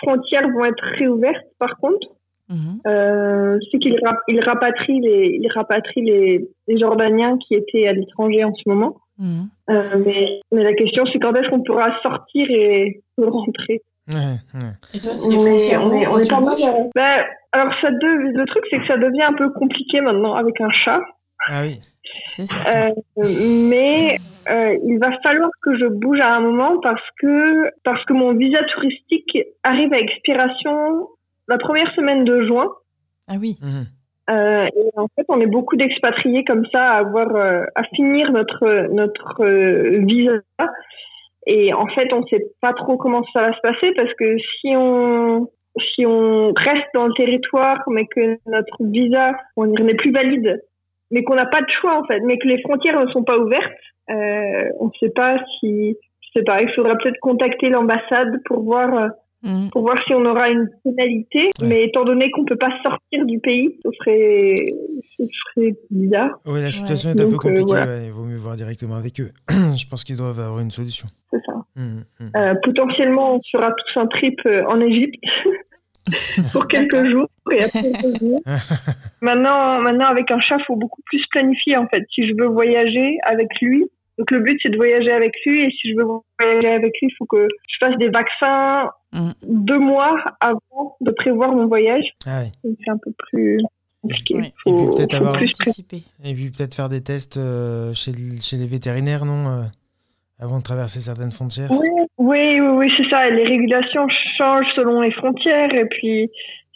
[0.00, 1.46] frontières vont être réouvertes.
[1.58, 2.08] Par contre,
[2.48, 2.80] Mhm.
[2.86, 7.92] euh, c'est qu'ils rap- ils rapatrient les, ils rapatrient les, les Jordaniens qui étaient à
[7.92, 8.96] l'étranger en ce moment.
[9.18, 9.48] Mhm.
[9.70, 13.80] Euh, mais, mais la question, c'est quand est-ce qu'on pourra sortir et rentrer?
[14.94, 18.64] Et toi, les frontières on est, on pas euh, bah, alors ça de- le truc
[18.70, 21.00] c'est que ça devient un peu compliqué maintenant avec un chat,
[21.48, 21.80] Ah oui.
[22.28, 22.58] C'est ça.
[22.74, 22.90] Euh,
[23.68, 24.16] mais
[24.50, 28.34] euh, il va falloir que je bouge à un moment parce que parce que mon
[28.34, 31.08] visa touristique arrive à expiration
[31.48, 32.68] la première semaine de juin.
[33.28, 33.56] Ah oui.
[33.62, 33.86] Mhm.
[34.30, 38.30] Euh, et en fait, on est beaucoup d'expatriés comme ça à avoir euh, à finir
[38.30, 40.40] notre notre euh, visa.
[41.46, 44.74] Et en fait, on sait pas trop comment ça va se passer parce que si
[44.76, 45.48] on
[45.94, 50.62] si on reste dans le territoire, mais que notre visa on n'est plus valide,
[51.12, 53.38] mais qu'on n'a pas de choix en fait, mais que les frontières ne sont pas
[53.38, 53.62] ouvertes,
[54.10, 56.60] euh, on ne sait pas si je sais pas.
[56.62, 59.08] Il faudra peut-être contacter l'ambassade pour voir euh,
[59.44, 59.70] Mhm.
[59.72, 61.50] pour voir si on aura une pénalité.
[61.60, 61.66] Ouais.
[61.68, 64.54] Mais étant donné qu'on peut pas sortir du pays, ce serait,
[65.18, 66.38] ce serait bizarre.
[66.46, 67.64] Oui, la situation est un peu euh, compliquée.
[67.66, 67.86] voilà.
[67.86, 69.30] ouais, il vaut mieux voir directement avec eux.
[69.50, 71.08] Je pense qu'ils doivent avoir une solution.
[71.32, 71.54] C'est ça.
[71.74, 72.04] Mhm.
[72.36, 74.38] Euh, potentiellement, on fera tous un trip
[74.68, 75.16] en Égypte
[76.52, 78.38] pour quelques jours et après revenir.
[79.20, 82.04] maintenant, maintenant, avec un chat, faut beaucoup plus planifier en fait.
[82.14, 83.84] Si je veux voyager avec lui,
[84.18, 86.04] donc le but c'est de voyager avec lui et si je veux
[86.40, 89.32] voyager avec lui, il faut que je fasse des vaccins Mhm.
[89.46, 92.04] deux mois avant de prévoir mon voyage.
[92.26, 92.50] Ah oui.
[92.82, 93.58] C'est un peu plus
[94.00, 94.34] compliqué.
[94.36, 94.40] Ouais.
[94.46, 96.02] Et puis Faut- peut-être faut avoir- Anticiper.
[96.24, 99.62] Et puis peut-être faire des tests euh, chez, chez les vétérinaires, non euh,
[100.42, 101.70] Avant de traverser certaines frontières.
[101.70, 101.88] Oui,
[102.18, 103.30] oui, oui, oui, c'est ça.
[103.30, 105.72] Les régulations changent selon les frontières.
[105.72, 106.30] Et puis,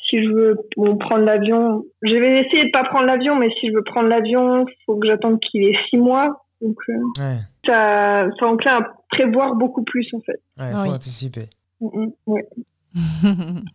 [0.09, 3.69] si je veux bon, prendre l'avion, je vais essayer de pas prendre l'avion, mais si
[3.69, 6.47] je veux prendre l'avion, il faut que j'attende qu'il ait six mois.
[6.63, 10.41] Donc, euh, Ouais, ça, ça enclin à prévoir beaucoup plus, en fait.
[10.59, 10.95] ouais, Ah faut oui.
[10.95, 11.47] anticiper.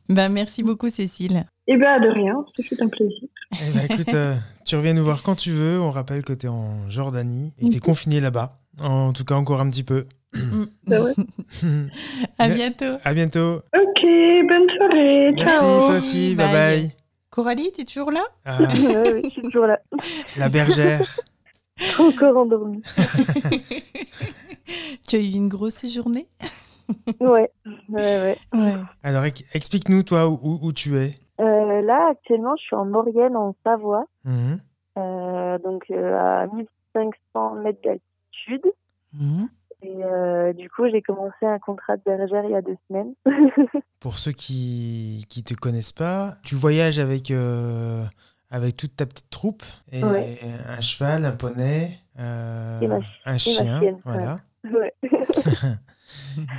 [0.09, 1.43] Ben, merci beaucoup, Cécile.
[1.67, 2.43] Eh ben, de rien.
[2.55, 3.27] C'était un plaisir.
[3.51, 4.33] Eh ben, écoute, euh,
[4.65, 5.79] tu reviens nous voir quand tu veux.
[5.79, 8.53] On rappelle que tu es en Jordanie et que tu es confiné là-bas.
[8.79, 10.05] En tout cas, encore un petit peu.
[10.87, 11.13] C'est vrai.
[12.39, 12.97] à bientôt.
[13.03, 13.55] à bientôt.
[13.75, 14.01] Ok,
[14.47, 15.31] bonne soirée.
[15.33, 15.77] Merci, Ciao.
[15.87, 16.35] toi aussi.
[16.35, 16.53] Bye Bye.
[16.53, 16.91] bye.
[17.29, 18.21] Coralie, t'es toujours là?
[18.45, 19.79] Ah, Ouais, ouais, je suis toujours là.
[20.37, 21.01] la bergère.
[21.99, 22.81] Encore endormie.
[25.07, 26.27] Tu as eu une grosse journée?
[27.19, 27.49] Ouais,
[27.89, 28.37] ouais, ouais.
[28.53, 28.73] Ouais.
[29.03, 31.15] Alors, ex- explique-nous, toi, où, où tu es.
[31.39, 34.59] Euh, là, actuellement, je suis en Maurienne, en Savoie, Mhm.
[34.97, 38.01] euh, donc euh, à 1500 mètres d'altitude.
[39.13, 39.49] Mhm.
[39.83, 43.13] Et euh, du coup, j'ai commencé un contrat de bergère il y a deux semaines.
[43.99, 48.03] Pour ceux qui qui te connaissent pas, tu voyages avec euh,
[48.51, 50.39] avec toute ta petite troupe et Ouais.
[50.67, 54.37] un cheval, un poney, euh, Et ma- un et chien, chienne, voilà.
[54.65, 54.93] ouais.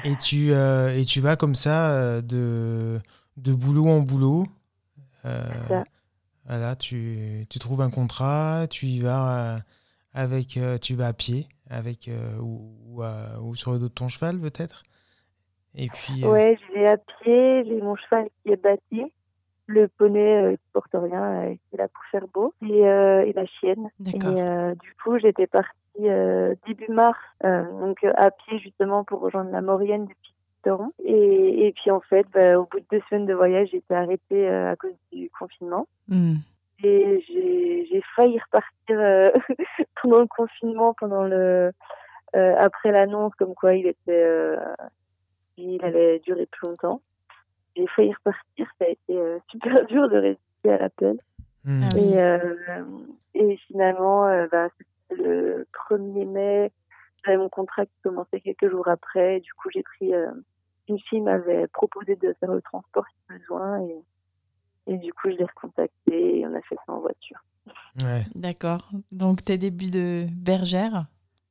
[0.05, 3.01] Et tu euh, et tu vas comme ça de
[3.37, 4.47] de boulot en boulot.
[5.23, 5.85] Ça.
[6.47, 9.61] voilà, tu, tu trouves un contrat, tu y vas
[10.15, 13.95] avec tu vas à pied avec euh, ou, ou, à- ou sur le dos de
[13.95, 14.83] ton cheval peut-être.
[15.75, 19.13] Et puis euh, Ouais, je vais à pied, j'ai mon cheval qui est bâti,
[19.67, 23.25] le poney euh, qui porte rien, euh, qui est là pour faire beau, et, euh,
[23.25, 23.89] et la chienne.
[24.07, 24.37] Et D'accord.
[24.37, 25.71] euh, du coup, j'étais partie
[26.01, 30.35] euh, début mars, euh, donc euh, à pied justement pour rejoindre la Maurienne depuis.
[31.05, 33.95] Et, et puis en fait, bah, au bout de deux semaines de voyage, j'ai été
[33.95, 35.89] arrêtée euh, à cause du confinement.
[36.07, 36.37] Mhm.
[36.85, 39.31] Et j'ai j'ai failli repartir euh,
[40.03, 41.73] pendant le confinement, pendant le
[42.35, 44.57] euh, après l'annonce comme quoi il était euh,
[45.57, 47.03] il allait durer plus longtemps.
[47.77, 51.19] J'ai failli repartir, ça a été euh, super dur de résister à l'appel.
[51.65, 52.13] oui.
[52.15, 52.57] Et, euh,
[53.35, 56.73] et finalement, euh, bah, c'était le 1er mai,
[57.25, 59.41] j'avais mon contrat qui commençait quelques jours après.
[59.41, 60.15] Du coup, j'ai pris.
[60.15, 60.31] euh,
[60.89, 63.81] une fille m'avait proposé de faire le transport si besoin.
[63.83, 64.03] Et,
[64.87, 67.39] et du coup, je l'ai recontacté et on a fait ça en voiture.
[68.03, 68.23] Ouais.
[68.35, 68.91] D'accord.
[69.11, 71.07] Donc, tes débuts de bergère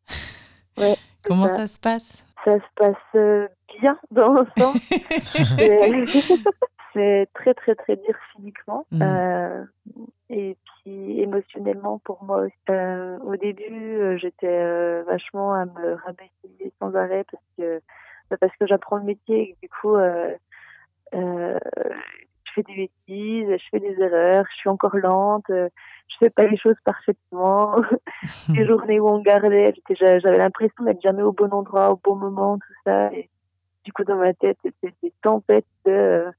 [0.78, 1.56] Ouais, Comment ça.
[1.56, 2.26] ça se passe?
[2.44, 3.48] Ça se passe euh,
[3.80, 4.80] bien dans l'ensemble.
[5.58, 6.06] C'est-
[6.94, 8.86] C'est très, très, très dur physiquement.
[8.92, 9.02] Mhm.
[9.02, 9.64] Euh,
[10.30, 12.54] et puis émotionnellement pour moi aussi.
[12.70, 17.82] Euh, au début, j'étais euh, vachement à me rabaisser sans arrêt parce que
[18.42, 20.34] parce que j'apprends le métier et que, du coup euh,
[21.14, 21.58] euh,
[22.54, 25.70] fais des bêtises, je fais des erreurs, je suis encore lente, euh,
[26.10, 27.76] je fais pas les choses parfaitement.
[28.54, 32.58] les journées où on gardait, j'avais l'impression d'être jamais au bon endroit, au bon moment,
[32.58, 33.12] tout ça.
[33.14, 33.30] Et
[33.84, 36.32] du coup, dans ma tête, c'était des tempêtes de euh,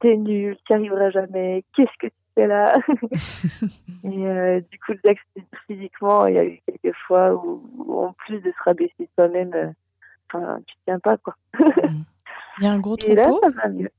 [0.00, 2.74] t'es nul, t'y arriveras jamais, qu'est-ce que tu fais là?
[4.04, 4.92] Et euh, du coup,
[5.66, 9.52] physiquement, il y a eu quelques fois où, où en plus de se rabaisser soi-même,
[9.54, 9.70] euh,
[10.32, 11.34] enfin, tu tiens pas, quoi.
[12.60, 13.40] Il y a un gros Et là, troupeau?
[13.42, 13.90] ça va mieux.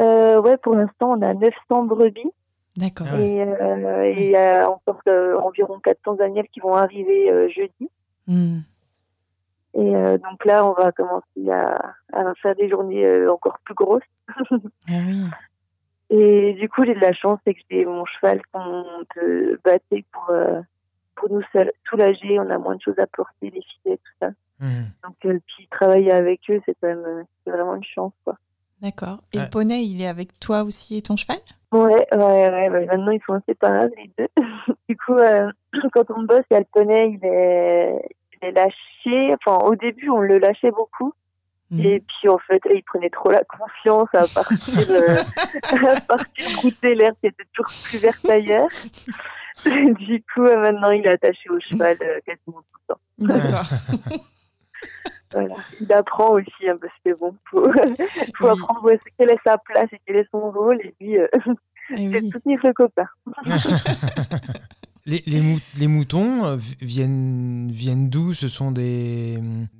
[0.00, 2.30] Euh, ouais, pour l'instant, on a 900 brebis.
[2.76, 3.08] D'accord.
[3.10, 3.20] Ah.
[3.20, 7.48] Et euh, et il y a encore euh, environ 400 agnelles qui vont arriver euh,
[7.48, 7.90] jeudi.
[8.26, 8.62] Mhm.
[9.74, 13.74] Et euh, donc là, on va commencer à, à faire des journées euh, encore plus
[13.74, 14.02] grosses.
[14.88, 15.24] Ah oui.
[16.10, 18.84] Et du coup, j'ai de la chance, c'est que j'ai mon cheval qu'on
[19.14, 20.60] peut battre pour, euh,
[21.14, 21.42] pour nous
[21.88, 22.40] soulager.
[22.40, 24.30] On a moins de choses à porter, les filets, tout ça.
[24.58, 24.86] Hmm.
[25.04, 28.36] Donc, euh, puis travailler avec eux, c'est quand même euh, c'est vraiment une chance, quoi.
[28.82, 29.18] D'accord.
[29.32, 29.44] Et Ouais.
[29.44, 31.38] le poney, il est avec toi aussi et ton cheval?
[31.72, 32.16] Ouais, ouais,
[32.50, 32.70] ouais.
[32.70, 34.28] bah, maintenant, ils sont inséparables, les deux.
[34.88, 35.50] du coup, euh,
[35.92, 39.34] quand on bosse, il y a le poney, il est, il est lâché.
[39.34, 41.12] Enfin, au début, on le lâchait beaucoup.
[41.70, 41.80] Mhm.
[41.84, 45.16] Et puis, en fait, il prenait trop la confiance à partir, euh,
[45.96, 48.68] à partir brouter l'herbe qui était toujours plus verte ailleurs.
[49.98, 53.00] du coup, euh, maintenant, il est attaché au cheval euh, quasiment tout le temps.
[53.18, 53.66] D'accord.
[55.32, 55.54] Voilà.
[55.80, 58.50] Il apprend aussi, hein, parce que bon, faut, faut Oui.
[58.50, 60.80] apprendre où est-ce quelle est sa place et quel est son rôle.
[60.82, 61.28] Et puis, euh,
[61.90, 62.10] Eh oui.
[62.22, 63.06] de soutenir le copain.
[65.06, 68.34] Les, les, mou- les moutons euh, vi- viennent, viennent d'où?
[68.34, 69.38] Ce sont des,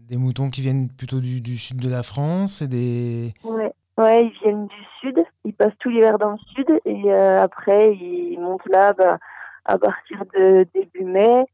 [0.08, 3.34] des moutons qui viennent plutôt du, du sud de la France et des...
[3.44, 3.70] Ouais.
[3.98, 5.22] ouais, ils viennent du sud.
[5.44, 6.66] Ils passent tout l'hiver dans le sud.
[6.86, 9.18] Et euh, après, ils montent là bah,
[9.66, 11.44] à partir de début mai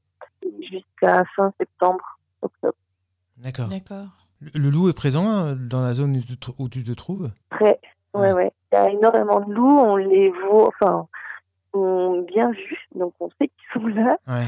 [0.70, 2.76] jusqu'à fin septembre, octobre.
[3.46, 3.68] D'accord.
[3.68, 4.06] D'accord.
[4.54, 6.16] Le, loup est présent euh, dans la zone
[6.58, 7.30] où tu te, trouves?
[7.50, 7.78] Très.
[8.12, 8.32] Ouais, Ouais.
[8.32, 8.52] ouais.
[8.72, 9.78] Il y a énormément de loups.
[9.78, 11.06] On les voit, enfin,
[11.72, 12.76] on bien vu.
[12.94, 14.18] Donc, on sait qu'ils sont là.
[14.26, 14.44] Ouais.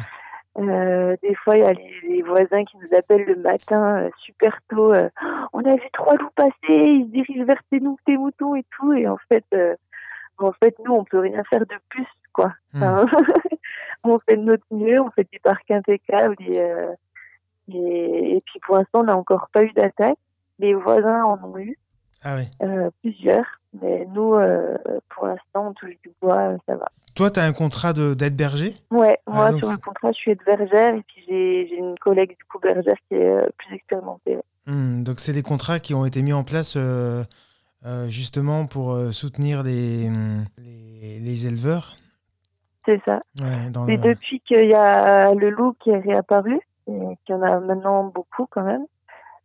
[0.59, 4.11] Euh, des fois, il y a les, les voisins qui nous appellent le matin, euh,
[4.25, 4.93] super tôt.
[4.93, 5.09] euh,
[5.53, 8.65] on a vu trois loups passer, ils se dirigent vers tes, nou- tes moutons et
[8.77, 8.93] tout.
[8.93, 9.77] Et en fait, euh,
[10.39, 12.53] en fait, nous, on peut rien faire de plus, quoi.
[12.75, 12.83] Hmm.
[12.83, 13.07] Enfin,
[14.05, 16.37] on fait de notre mieux, on fait des parcs impeccables.
[16.41, 16.93] Et, euh,
[17.73, 20.19] et, et puis, pour l'instant, on n'a encore pas eu d'attaque.
[20.59, 21.79] Les voisins en ont eu
[22.23, 22.49] Ah ouais.
[22.63, 23.45] euh, plusieurs.
[23.81, 24.77] Mais nous, euh,
[25.11, 26.89] pour l'instant, on touche du bois, euh, ça va.
[27.15, 28.73] Toi, tu as un contrat d'être berger?
[28.91, 32.31] Ouais, Ah, moi sur le contrat, je suis aide bergère et puis j'ai une collègue
[32.31, 34.37] du coup bergère qui est euh, plus expérimentée.
[34.37, 34.43] ouais.
[34.67, 36.77] Hmm, Donc, c'est des contrats qui ont été mis en place
[38.09, 41.97] justement pour soutenir les, hum, les, les éleveurs?
[42.87, 43.21] C'est ça.
[43.41, 46.59] Ouais, dans Et le- depuis qu'il y a le loup qui est réapparu,
[46.89, 48.87] qu'il y en a maintenant beaucoup quand même,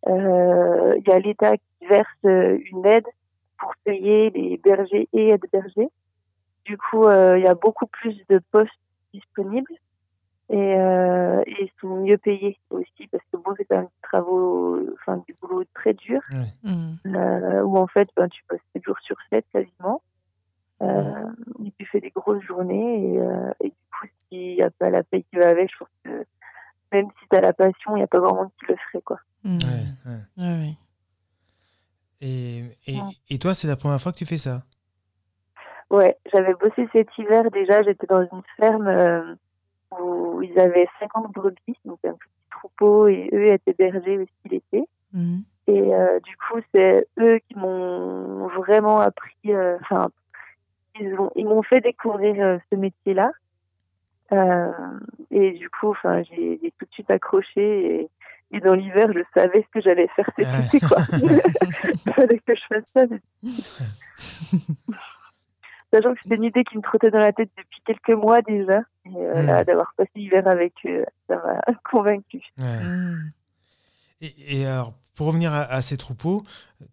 [0.08, 3.08] euh, il y a l'État qui verse euh, une aide
[3.58, 5.90] pour payer les bergers et aides bergers.
[6.66, 8.72] Du coup, euh, il y a beaucoup plus de postes
[9.14, 9.74] disponibles
[10.50, 14.02] et, euh, et ils sont mieux payés aussi parce que bon, c'est quand même des
[14.02, 16.22] travaux, enfin du boulot très dur
[16.64, 17.16] Mm.
[17.16, 20.02] euh, où en fait, ben, tu passes 7 jours sur 7 quasiment.
[20.82, 21.30] Euh,
[21.66, 24.90] et tu fais des grosses journées et, euh, et du coup, s'il n'y a pas
[24.90, 26.26] la paye qui va avec, je pense que
[26.94, 29.02] même si tu as la passion, il n'y a pas grand monde qui le ferait.
[29.04, 29.20] Quoi.
[29.44, 29.58] Mm.
[29.58, 30.20] Ouais, ouais.
[30.38, 30.74] Ouais, ouais.
[32.22, 33.12] Et, et, Ouais.
[33.30, 34.64] et toi, c'est la première fois que tu fais ça?
[35.90, 39.36] Ouais, j'avais bossé cet hiver déjà, j'étais dans une ferme euh,
[40.00, 44.88] où ils avaient 50 brebis, donc un petit troupeau, et eux étaient bergers aussi l'été.
[45.12, 45.40] Mm.
[45.68, 50.10] Et euh, du coup, c'est eux qui m'ont vraiment appris, euh, enfin,
[51.00, 53.32] ils ont- ils m'ont fait découvrir euh, ce métier-là.
[54.32, 54.72] Euh,
[55.32, 57.96] et du coup, enfin, j'ai tout de suite accroché.
[58.02, 58.10] Et,
[58.52, 60.66] et dans l'hiver, je savais ce que j'allais faire cet Ouais.
[60.66, 60.98] été, quoi.
[62.06, 63.06] Il fallait que je fasse ça.
[63.10, 63.22] mais-
[65.94, 68.80] Sachant que c'était une idée qui me trottait dans la tête depuis quelques mois déjà.
[69.06, 69.46] Et euh, Mm.
[69.46, 71.62] là, d'avoir passé l'hiver avec eux, ça m'a
[71.92, 72.42] convaincu.
[72.58, 72.84] Ouais.
[72.84, 73.30] Mm.
[74.24, 76.44] Et, et alors, pour revenir à, à ces troupeaux,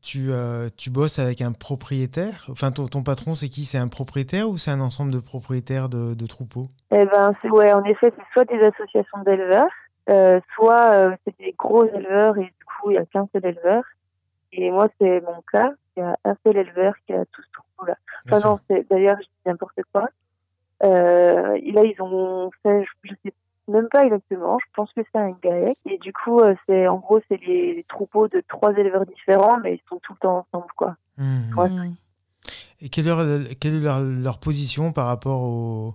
[0.03, 2.45] tu, euh, tu bosses avec un propriétaire?
[2.51, 3.65] Enfin, ton, ton patron, c'est qui?
[3.65, 6.69] C'est un propriétaire ou c'est un ensemble de propriétaires de, de troupeaux?
[6.91, 9.71] Eh ben, c'est ouais, en effet, c'est soit des associations d'éleveurs,
[10.09, 13.47] euh, soit euh, c'est des gros éleveurs et du coup, il y a qu'un seul
[13.47, 13.85] éleveur.
[14.53, 15.71] Et moi, c'est mon cas.
[15.97, 17.97] Il y a un seul éleveur qui a tout ce troupeau-là.
[18.27, 20.09] Enfin, non, c'est, d'ailleurs, je dis n'importe quoi.
[20.83, 23.35] Euh, et là, ils ont fait, je, je sais
[23.71, 25.79] même pas exactement, je pense que c'est un GAEC.
[25.87, 29.59] Et du coup, euh, c'est, en gros, c'est les, les troupeaux de trois éleveurs différents,
[29.61, 30.97] mais ils sont tout le temps ensemble, quoi.
[31.17, 31.59] Mhm.
[31.59, 31.69] Ouais.
[31.69, 31.95] Mm.
[32.83, 33.19] Et quelle est, leur,
[33.61, 35.93] quelle est leur, leur position par rapport au,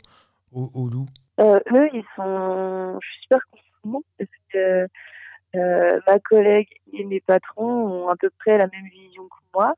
[0.52, 1.08] au, au loup?
[1.40, 3.40] Euh, eux, ils sont, je suis super
[3.84, 4.88] contente parce que
[5.56, 9.74] euh, ma collègue et mes patrons ont à peu près la même vision que moi.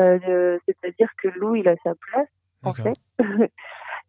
[0.00, 2.28] Euh, C'est-à-dire que le loup, il a sa place,
[2.64, 2.98] en fait.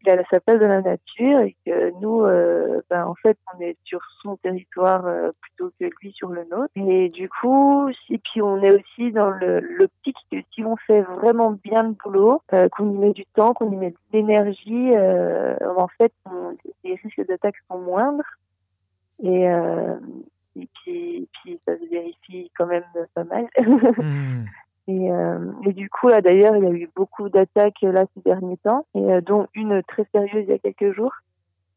[0.05, 3.59] il a sa place dans la nature et que nous, euh, ben, en fait, on
[3.61, 6.71] est sur son territoire euh, plutôt que lui sur le nôtre.
[6.75, 11.51] Et du coup, et puis on est aussi dans l'optique que si on fait vraiment
[11.51, 15.87] bien le boulot, euh, qu'on y met du temps, qu'on y met de l'énergie, en
[15.97, 18.23] fait, on- les risques d'attaque sont moindres.
[19.21, 19.43] Et,
[20.55, 21.27] et puis,
[21.65, 22.83] ça se vérifie quand même
[23.13, 23.47] pas mal.
[23.57, 24.45] Mhm.
[24.87, 28.21] Et, euh, et du coup, là, d'ailleurs, il y a eu beaucoup d'attaques là ces
[28.21, 31.13] derniers temps, et euh, dont une très sérieuse il y a quelques jours.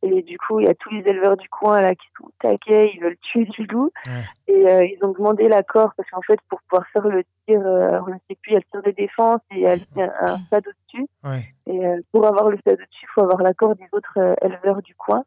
[0.02, 2.92] Et du coup, il y a tous les éleveurs du coin là qui sont taqués,
[2.94, 3.90] ils veulent tuer du loup.
[4.06, 4.54] Ouais.
[4.54, 8.10] Et euh, ils ont demandé l'accord parce qu'en fait, pour pouvoir faire le tir, je
[8.10, 10.12] ne sais plus, il y a le tir de défense et il y a un,
[10.34, 11.08] un stade au-dessus.
[11.24, 11.48] Ouais.
[11.66, 11.80] Et
[12.12, 15.24] pour avoir le stade au-dessus, il faut avoir l'accord des autres éleveurs du coin.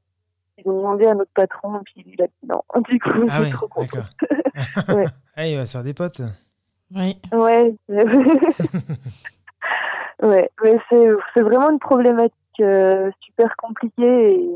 [0.58, 2.62] Ils ont demandé à notre patron, puis il a dit non.
[2.90, 4.00] Du coup, Ah ouais, trop content.
[4.90, 5.06] Ouais.
[5.36, 6.22] Ah, il va se faire des potes.
[6.96, 7.16] Oui.
[7.32, 7.76] Ouais,
[10.22, 14.50] ouais, mais c'est vraiment une problématique euh, super compliquée et,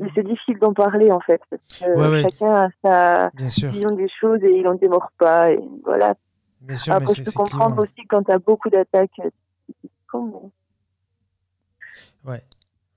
[0.00, 2.22] et c'est difficile d'en parler en fait parce que Ouais, ouais.
[2.22, 3.70] chacun a sa Bien sûr.
[3.70, 6.14] vision des choses et il en démord pas et voilà.
[6.60, 9.10] Bien sûr, mais Après, je c'est peux comprendre aussi quand t'as beaucoup d'attaques.
[9.20, 9.30] euh,
[10.14, 10.20] mais-
[12.24, 12.42] Ouais.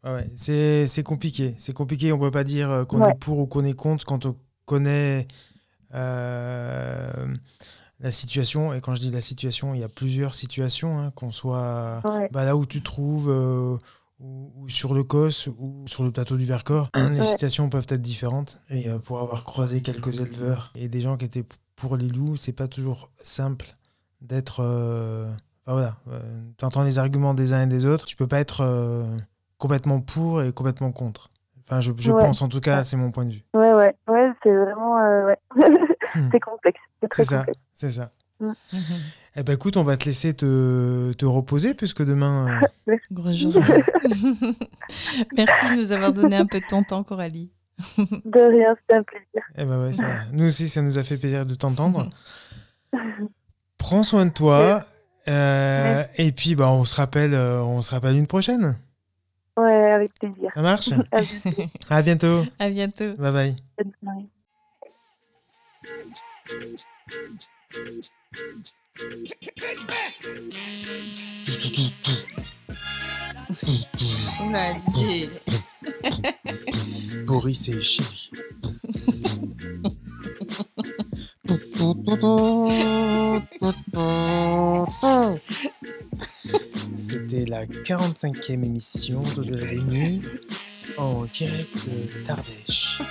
[0.05, 0.25] Ouais.
[0.37, 1.53] C'est compliqué.
[1.57, 2.13] C'est compliqué.
[2.13, 3.11] On peut pas dire euh, qu'on Ouais.
[3.11, 5.27] est pour ou qu'on est contre quand on connaît
[5.93, 7.11] euh,
[7.99, 8.73] la situation.
[8.73, 10.99] Et quand je dis la situation, il y a plusieurs situations.
[10.99, 12.29] hein, qu'on soit Ouais.
[12.31, 13.77] bah, là où tu te trouves, euh,
[14.19, 16.89] ou, ou sur le COS, ou sur le plateau du Vercors.
[17.13, 18.59] Les situations peuvent être différentes.
[18.69, 21.45] Et euh, pour avoir croisé quelques éleveurs et des gens qui étaient
[21.75, 23.67] pour les loups, c'est pas toujours simple
[24.21, 24.61] d'être.
[24.63, 25.25] euh,
[25.65, 25.95] enfin, voilà.
[26.11, 26.19] euh,
[26.57, 28.05] T'entends les arguments des uns et des autres.
[28.05, 28.63] Tu peux pas être
[29.59, 31.29] complètement pour et complètement contre.
[31.69, 32.21] Enfin, je, je Ouais.
[32.21, 33.43] pense en tout cas, c'est mon point de vue.
[33.53, 34.95] Ouais, ouais, ouais, c'est vraiment,
[35.25, 35.37] ouais.
[36.15, 36.29] Hmm.
[36.31, 38.11] c'est complexe, c'est très ça, c'est ça.
[38.39, 38.51] Mm.
[39.37, 42.61] Eh ben écoute, on va te laisser te, te reposer puisque demain.
[42.89, 43.59] euh, Grosse journée.
[45.37, 47.51] Merci de nous avoir donné un peu de ton temps, Coralie.
[47.97, 49.41] De rien, c'était un plaisir.
[49.55, 50.05] eh ben ouais, ça.
[50.33, 52.09] Nous aussi, ça nous a fait plaisir de t'entendre.
[53.77, 54.83] Prends soin de toi.
[55.27, 58.77] euh, et puis, bah, on se rappelle, euh, on se rappelle une prochaine.
[59.57, 60.51] Ouais, avec plaisir.
[60.53, 61.63] Ça marche À bientôt.
[61.89, 62.45] À bientôt.
[62.59, 63.13] À bientôt.
[63.17, 63.55] Bye bye.
[63.77, 64.27] Bonne soirée.
[77.25, 78.29] Boris et Chili.
[86.95, 90.21] C'était la 45e émission de la Nuit
[90.97, 91.89] en direct
[92.25, 93.01] d'Ardèche.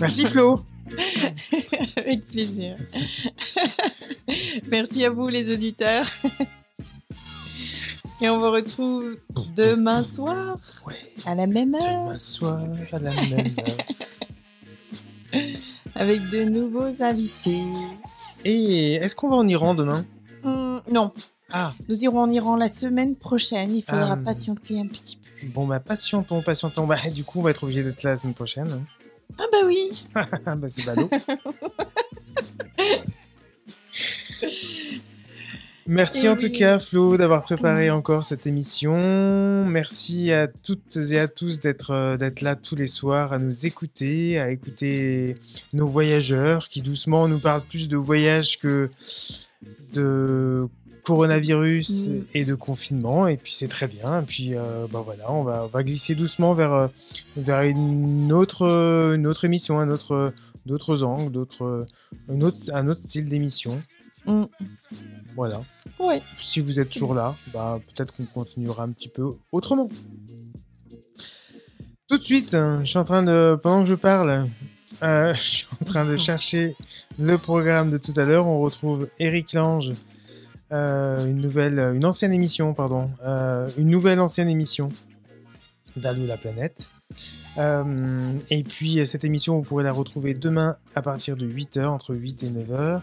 [0.00, 0.64] Merci Flo.
[1.96, 2.76] Avec plaisir.
[4.70, 6.06] Merci à vous, les auditeurs.
[8.20, 9.16] Et on vous retrouve
[9.56, 10.94] demain soir Ouais.
[11.26, 12.60] à la même heure Demain soir
[12.92, 13.76] à la même heure.
[15.96, 17.62] avec de nouveaux invités.
[18.44, 20.04] Et est-ce qu'on va en Iran demain?
[20.44, 21.12] Hum, non,
[21.52, 23.70] Ah, nous irons en Iran la semaine prochaine.
[23.74, 24.16] Il faudra Ah.
[24.16, 25.46] patienter un petit peu.
[25.48, 26.86] bon bah patientons, patientons.
[26.86, 28.84] Bah du coup on va être obligé d'être là la semaine prochaine.
[29.38, 30.06] Ah bah oui.
[30.14, 31.10] Ah bah c'est ballot.
[35.86, 39.66] Merci Eh en tout cas Flo d'avoir préparé encore cette émission.
[39.66, 43.66] Merci à toutes et à tous d'être euh, d'être là tous les soirs à nous
[43.66, 45.36] écouter, à écouter
[45.74, 48.88] nos voyageurs qui doucement nous parlent plus de voyage que
[49.92, 50.66] de
[51.04, 52.24] coronavirus Mm.
[52.34, 55.64] et de confinement et puis c'est très bien et puis euh, bah voilà on va
[55.64, 56.88] on va glisser doucement vers euh,
[57.36, 60.32] vers une autre euh, une autre émission un autre
[60.66, 61.86] d'autres angles d'autres
[62.28, 63.80] autre un autre style d'émission
[64.26, 64.48] Hum,
[65.36, 65.60] voilà
[65.98, 66.22] Ouais.
[66.38, 69.90] si vous êtes toujours là, bah, peut-être qu'on continuera un petit peu autrement.
[72.08, 74.48] Tout de suite, hein, je suis en train de, pendant que je parle,
[75.02, 76.74] euh, je suis en train de chercher
[77.18, 78.46] le programme de tout à l'heure.
[78.46, 79.92] On retrouve Eric Lange,
[80.74, 84.90] euh, une nouvelle, une ancienne émission, pardon, euh, une nouvelle ancienne émission
[86.26, 86.90] la planète.
[87.58, 92.14] Euh, et puis cette émission, vous pourrez la retrouver demain à partir de 8h, entre
[92.14, 93.02] 8 et 9h.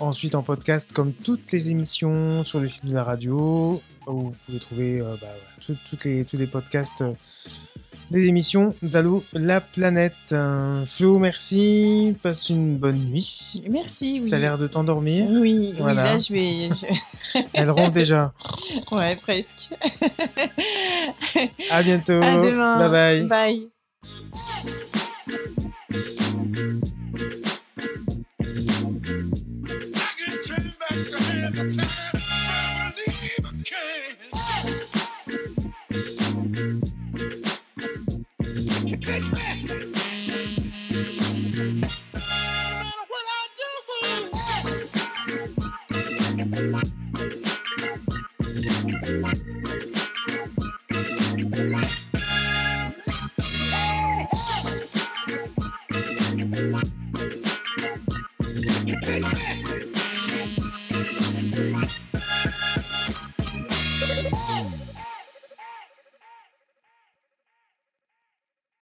[0.00, 4.34] Ensuite en podcast, comme toutes les émissions sur le site de la radio, où vous
[4.46, 5.26] pouvez trouver euh, bah,
[5.60, 7.04] tous les podcasts
[8.12, 10.12] des émissions d'Allo la planète.
[10.32, 12.16] Euh, Flo, merci.
[12.22, 13.62] Passe une bonne nuit.
[13.68, 14.30] Merci, oui.
[14.30, 15.26] T'as l'air de t'endormir.
[15.30, 16.02] Oui, Voilà.
[16.02, 16.68] oui, là je vais.
[17.34, 18.32] je- Elle rentre déjà.
[18.92, 19.70] Ouais, presque.
[21.70, 22.20] À bientôt.
[22.22, 22.88] À demain.
[22.88, 23.68] Bye bye.
[24.94, 25.01] Bye.